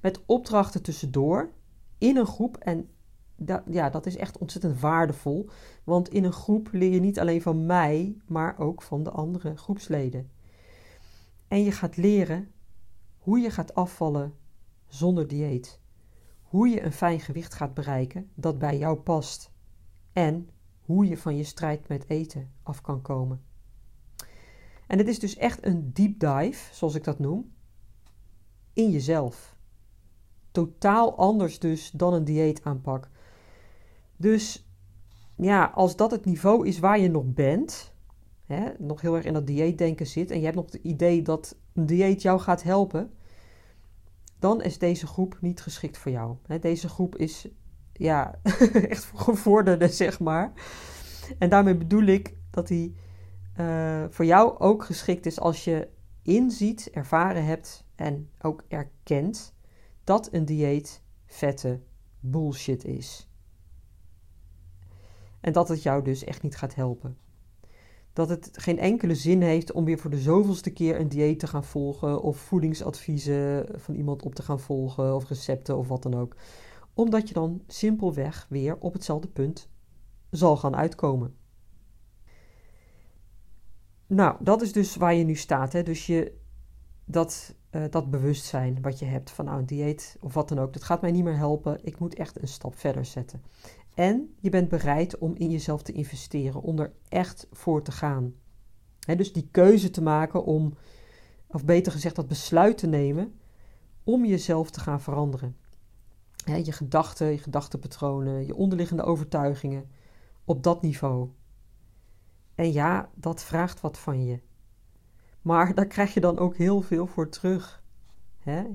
Met 0.00 0.20
opdrachten 0.26 0.82
tussendoor 0.82 1.50
in 1.98 2.16
een 2.16 2.26
groep. 2.26 2.56
En 2.56 2.90
dat, 3.40 3.62
ja, 3.70 3.90
dat 3.90 4.06
is 4.06 4.16
echt 4.16 4.38
ontzettend 4.38 4.80
waardevol. 4.80 5.48
Want 5.84 6.08
in 6.08 6.24
een 6.24 6.32
groep 6.32 6.68
leer 6.72 6.92
je 6.92 7.00
niet 7.00 7.20
alleen 7.20 7.42
van 7.42 7.66
mij, 7.66 8.16
maar 8.26 8.58
ook 8.58 8.82
van 8.82 9.02
de 9.02 9.10
andere 9.10 9.56
groepsleden. 9.56 10.30
En 11.48 11.62
je 11.62 11.72
gaat 11.72 11.96
leren 11.96 12.52
hoe 13.18 13.38
je 13.38 13.50
gaat 13.50 13.74
afvallen 13.74 14.34
zonder 14.86 15.28
dieet. 15.28 15.80
Hoe 16.42 16.68
je 16.68 16.82
een 16.82 16.92
fijn 16.92 17.20
gewicht 17.20 17.54
gaat 17.54 17.74
bereiken 17.74 18.30
dat 18.34 18.58
bij 18.58 18.78
jou 18.78 18.96
past. 18.96 19.50
En 20.12 20.48
hoe 20.80 21.06
je 21.06 21.16
van 21.16 21.36
je 21.36 21.44
strijd 21.44 21.88
met 21.88 22.08
eten 22.08 22.50
af 22.62 22.80
kan 22.80 23.02
komen. 23.02 23.42
En 24.86 24.98
het 24.98 25.08
is 25.08 25.18
dus 25.18 25.36
echt 25.36 25.66
een 25.66 25.92
deep 25.92 26.20
dive, 26.20 26.74
zoals 26.74 26.94
ik 26.94 27.04
dat 27.04 27.18
noem, 27.18 27.52
in 28.72 28.90
jezelf. 28.90 29.56
Totaal 30.50 31.16
anders 31.16 31.58
dus 31.58 31.90
dan 31.90 32.14
een 32.14 32.24
dieetaanpak. 32.24 33.08
Dus 34.18 34.68
ja, 35.36 35.64
als 35.74 35.96
dat 35.96 36.10
het 36.10 36.24
niveau 36.24 36.66
is 36.66 36.78
waar 36.78 36.98
je 36.98 37.10
nog 37.10 37.24
bent, 37.26 37.94
hè, 38.44 38.70
nog 38.78 39.00
heel 39.00 39.16
erg 39.16 39.24
in 39.24 39.32
dat 39.32 39.46
dieetdenken 39.46 40.06
zit 40.06 40.30
en 40.30 40.38
je 40.38 40.44
hebt 40.44 40.56
nog 40.56 40.64
het 40.64 40.74
idee 40.82 41.22
dat 41.22 41.56
een 41.72 41.86
dieet 41.86 42.22
jou 42.22 42.40
gaat 42.40 42.62
helpen, 42.62 43.10
dan 44.38 44.62
is 44.62 44.78
deze 44.78 45.06
groep 45.06 45.38
niet 45.40 45.60
geschikt 45.60 45.98
voor 45.98 46.12
jou. 46.12 46.36
Deze 46.60 46.88
groep 46.88 47.16
is 47.16 47.48
ja, 47.92 48.38
echt 48.88 49.04
voor 49.04 49.20
gevorderden, 49.20 49.90
zeg 49.90 50.20
maar. 50.20 50.52
En 51.38 51.48
daarmee 51.48 51.76
bedoel 51.76 52.06
ik 52.06 52.34
dat 52.50 52.68
hij 52.68 52.92
uh, 53.60 54.04
voor 54.08 54.24
jou 54.24 54.58
ook 54.58 54.84
geschikt 54.84 55.26
is 55.26 55.40
als 55.40 55.64
je 55.64 55.88
inziet, 56.22 56.90
ervaren 56.90 57.44
hebt 57.44 57.84
en 57.94 58.30
ook 58.40 58.64
erkent 58.68 59.54
dat 60.04 60.28
een 60.32 60.44
dieet 60.44 61.02
vette 61.26 61.80
bullshit 62.20 62.84
is. 62.84 63.28
En 65.40 65.52
dat 65.52 65.68
het 65.68 65.82
jou 65.82 66.02
dus 66.04 66.24
echt 66.24 66.42
niet 66.42 66.56
gaat 66.56 66.74
helpen. 66.74 67.16
Dat 68.12 68.28
het 68.28 68.48
geen 68.52 68.78
enkele 68.78 69.14
zin 69.14 69.42
heeft 69.42 69.72
om 69.72 69.84
weer 69.84 69.98
voor 69.98 70.10
de 70.10 70.20
zoveelste 70.20 70.70
keer 70.70 71.00
een 71.00 71.08
dieet 71.08 71.38
te 71.38 71.46
gaan 71.46 71.64
volgen 71.64 72.22
of 72.22 72.36
voedingsadviezen 72.36 73.68
van 73.80 73.94
iemand 73.94 74.22
op 74.22 74.34
te 74.34 74.42
gaan 74.42 74.60
volgen 74.60 75.14
of 75.14 75.28
recepten 75.28 75.76
of 75.76 75.88
wat 75.88 76.02
dan 76.02 76.14
ook. 76.14 76.36
Omdat 76.94 77.28
je 77.28 77.34
dan 77.34 77.62
simpelweg 77.66 78.46
weer 78.48 78.76
op 78.78 78.92
hetzelfde 78.92 79.28
punt 79.28 79.68
zal 80.30 80.56
gaan 80.56 80.76
uitkomen. 80.76 81.36
Nou, 84.06 84.36
dat 84.40 84.62
is 84.62 84.72
dus 84.72 84.96
waar 84.96 85.14
je 85.14 85.24
nu 85.24 85.34
staat. 85.34 85.72
Hè? 85.72 85.82
Dus 85.82 86.06
je, 86.06 86.38
dat, 87.04 87.54
uh, 87.70 87.84
dat 87.90 88.10
bewustzijn 88.10 88.82
wat 88.82 88.98
je 88.98 89.04
hebt 89.04 89.30
van 89.30 89.44
nou, 89.44 89.58
een 89.58 89.66
dieet 89.66 90.16
of 90.20 90.34
wat 90.34 90.48
dan 90.48 90.58
ook, 90.58 90.72
dat 90.72 90.84
gaat 90.84 91.00
mij 91.00 91.10
niet 91.10 91.24
meer 91.24 91.36
helpen. 91.36 91.78
Ik 91.82 91.98
moet 91.98 92.14
echt 92.14 92.42
een 92.42 92.48
stap 92.48 92.78
verder 92.78 93.04
zetten. 93.04 93.42
En 93.98 94.34
je 94.40 94.50
bent 94.50 94.68
bereid 94.68 95.18
om 95.18 95.34
in 95.34 95.50
jezelf 95.50 95.82
te 95.82 95.92
investeren, 95.92 96.60
om 96.60 96.78
er 96.78 96.92
echt 97.08 97.46
voor 97.52 97.82
te 97.82 97.92
gaan. 97.92 98.34
Dus 98.98 99.32
die 99.32 99.48
keuze 99.50 99.90
te 99.90 100.02
maken 100.02 100.44
om, 100.44 100.74
of 101.46 101.64
beter 101.64 101.92
gezegd, 101.92 102.16
dat 102.16 102.28
besluit 102.28 102.78
te 102.78 102.86
nemen 102.86 103.38
om 104.04 104.24
jezelf 104.24 104.70
te 104.70 104.80
gaan 104.80 105.00
veranderen. 105.00 105.56
Je 106.44 106.72
gedachten, 106.72 107.26
je 107.26 107.38
gedachtenpatronen, 107.38 108.46
je 108.46 108.54
onderliggende 108.54 109.02
overtuigingen 109.02 109.90
op 110.44 110.62
dat 110.62 110.82
niveau. 110.82 111.28
En 112.54 112.72
ja, 112.72 113.10
dat 113.14 113.42
vraagt 113.42 113.80
wat 113.80 113.98
van 113.98 114.24
je. 114.24 114.40
Maar 115.42 115.74
daar 115.74 115.86
krijg 115.86 116.14
je 116.14 116.20
dan 116.20 116.38
ook 116.38 116.56
heel 116.56 116.80
veel 116.80 117.06
voor 117.06 117.28
terug. 117.28 117.82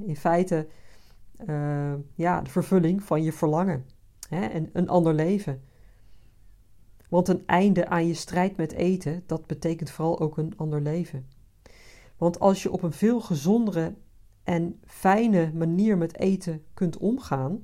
In 0.05 0.17
feite, 0.17 0.67
uh, 1.45 1.93
ja, 2.13 2.41
de 2.41 2.49
vervulling 2.49 3.03
van 3.03 3.23
je 3.23 3.33
verlangen. 3.33 3.92
Hè? 4.33 4.45
En 4.45 4.69
een 4.73 4.89
ander 4.89 5.13
leven. 5.13 5.61
Want 7.09 7.27
een 7.27 7.45
einde 7.45 7.87
aan 7.87 8.07
je 8.07 8.13
strijd 8.13 8.57
met 8.57 8.71
eten, 8.71 9.23
dat 9.25 9.47
betekent 9.47 9.89
vooral 9.89 10.19
ook 10.19 10.37
een 10.37 10.57
ander 10.57 10.81
leven. 10.81 11.27
Want 12.17 12.39
als 12.39 12.63
je 12.63 12.71
op 12.71 12.83
een 12.83 12.93
veel 12.93 13.21
gezondere 13.21 13.95
en 14.43 14.79
fijne 14.85 15.51
manier 15.53 15.97
met 15.97 16.17
eten 16.17 16.63
kunt 16.73 16.97
omgaan 16.97 17.63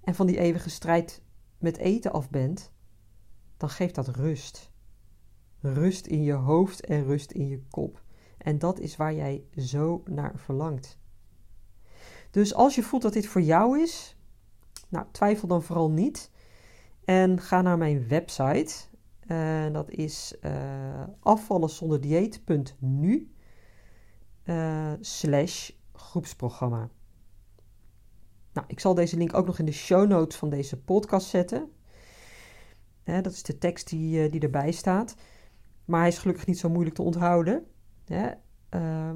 en 0.00 0.14
van 0.14 0.26
die 0.26 0.38
eeuwige 0.38 0.70
strijd 0.70 1.22
met 1.58 1.76
eten 1.76 2.12
af 2.12 2.30
bent, 2.30 2.72
dan 3.56 3.68
geeft 3.68 3.94
dat 3.94 4.08
rust 4.08 4.70
rust 5.60 6.06
in 6.06 6.22
je 6.22 6.32
hoofd 6.32 6.86
en 6.86 7.04
rust 7.04 7.30
in 7.30 7.48
je 7.48 7.62
kop. 7.70 8.02
En 8.38 8.58
dat 8.58 8.78
is 8.78 8.96
waar 8.96 9.14
jij 9.14 9.44
zo 9.56 10.02
naar 10.04 10.32
verlangt. 10.36 10.98
Dus 12.30 12.54
als 12.54 12.74
je 12.74 12.82
voelt 12.82 13.02
dat 13.02 13.12
dit 13.12 13.26
voor 13.26 13.42
jou 13.42 13.80
is, 13.80 14.16
nou, 14.90 15.06
twijfel 15.10 15.48
dan 15.48 15.62
vooral 15.62 15.90
niet. 15.90 16.30
En 17.04 17.40
ga 17.40 17.62
naar 17.62 17.78
mijn 17.78 18.08
website. 18.08 18.74
Uh, 19.26 19.72
dat 19.72 19.90
is 19.90 20.34
uh, 20.42 21.02
afvallenzonderdieet.nu 21.20 23.34
uh, 24.44 24.92
slash 25.00 25.70
groepsprogramma. 25.92 26.90
Nou, 28.52 28.66
ik 28.68 28.80
zal 28.80 28.94
deze 28.94 29.16
link 29.16 29.34
ook 29.34 29.46
nog 29.46 29.58
in 29.58 29.64
de 29.64 29.72
show 29.72 30.08
notes 30.08 30.36
van 30.36 30.50
deze 30.50 30.80
podcast 30.80 31.28
zetten. 31.28 31.70
dat 33.04 33.32
is 33.32 33.42
de 33.42 33.58
tekst 33.58 33.88
die, 33.88 34.28
die 34.28 34.40
erbij 34.40 34.72
staat. 34.72 35.16
Maar 35.84 36.00
hij 36.00 36.08
is 36.08 36.18
gelukkig 36.18 36.46
niet 36.46 36.58
zo 36.58 36.68
moeilijk 36.68 36.96
te 36.96 37.02
onthouden. 37.02 37.66
Uh, 38.08 38.26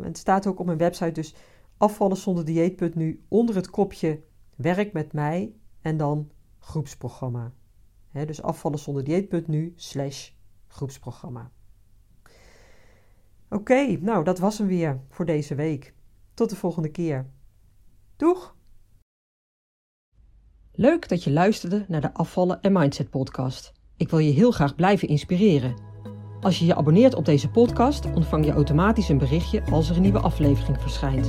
het 0.01 0.19
staat 0.19 0.47
ook 0.47 0.59
op 0.59 0.67
mijn 0.67 0.79
website, 0.79 1.13
dus 1.13 1.35
afvallen 1.77 2.17
zonder 2.17 2.45
dieet.nu 2.45 3.25
onder 3.29 3.55
het 3.55 3.71
kopje 3.71 4.23
werk 4.57 4.93
met 4.93 5.13
mij 5.13 5.55
en 5.85 5.97
dan 5.97 6.31
groepsprogramma. 6.59 7.53
Dus 8.13 8.43
afvallen 8.43 8.79
zonder 8.79 9.05
dieet.nu 9.05 9.73
slash 9.77 10.31
groepsprogramma. 10.67 11.51
Oké, 13.51 13.99
nou 14.01 14.25
dat 14.25 14.39
was 14.39 14.59
hem 14.59 14.67
weer 14.67 15.01
voor 15.09 15.25
deze 15.25 15.55
week. 15.55 15.95
Tot 16.35 16.51
de 16.51 16.57
volgende 16.57 16.89
keer. 16.89 17.27
Doeg! 18.17 18.57
Leuk 20.73 21.09
dat 21.09 21.25
je 21.25 21.31
luisterde 21.31 21.85
naar 21.89 22.01
de 22.01 22.15
Afvallen 22.15 22.61
en 22.63 22.73
Mindset 22.73 23.11
podcast. 23.11 23.73
Ik 23.97 24.09
wil 24.09 24.19
je 24.19 24.33
heel 24.33 24.51
graag 24.51 24.75
blijven 24.75 25.09
inspireren. 25.09 25.75
Als 26.41 26.59
je 26.59 26.65
je 26.65 26.75
abonneert 26.75 27.15
op 27.15 27.25
deze 27.25 27.51
podcast, 27.51 28.13
ontvang 28.15 28.45
je 28.45 28.53
automatisch 28.53 29.09
een 29.09 29.19
berichtje 29.19 29.65
als 29.65 29.91
er 29.91 29.97
een 29.97 30.03
nieuwe 30.03 30.21
aflevering 30.21 30.81
verschijnt. 30.81 31.29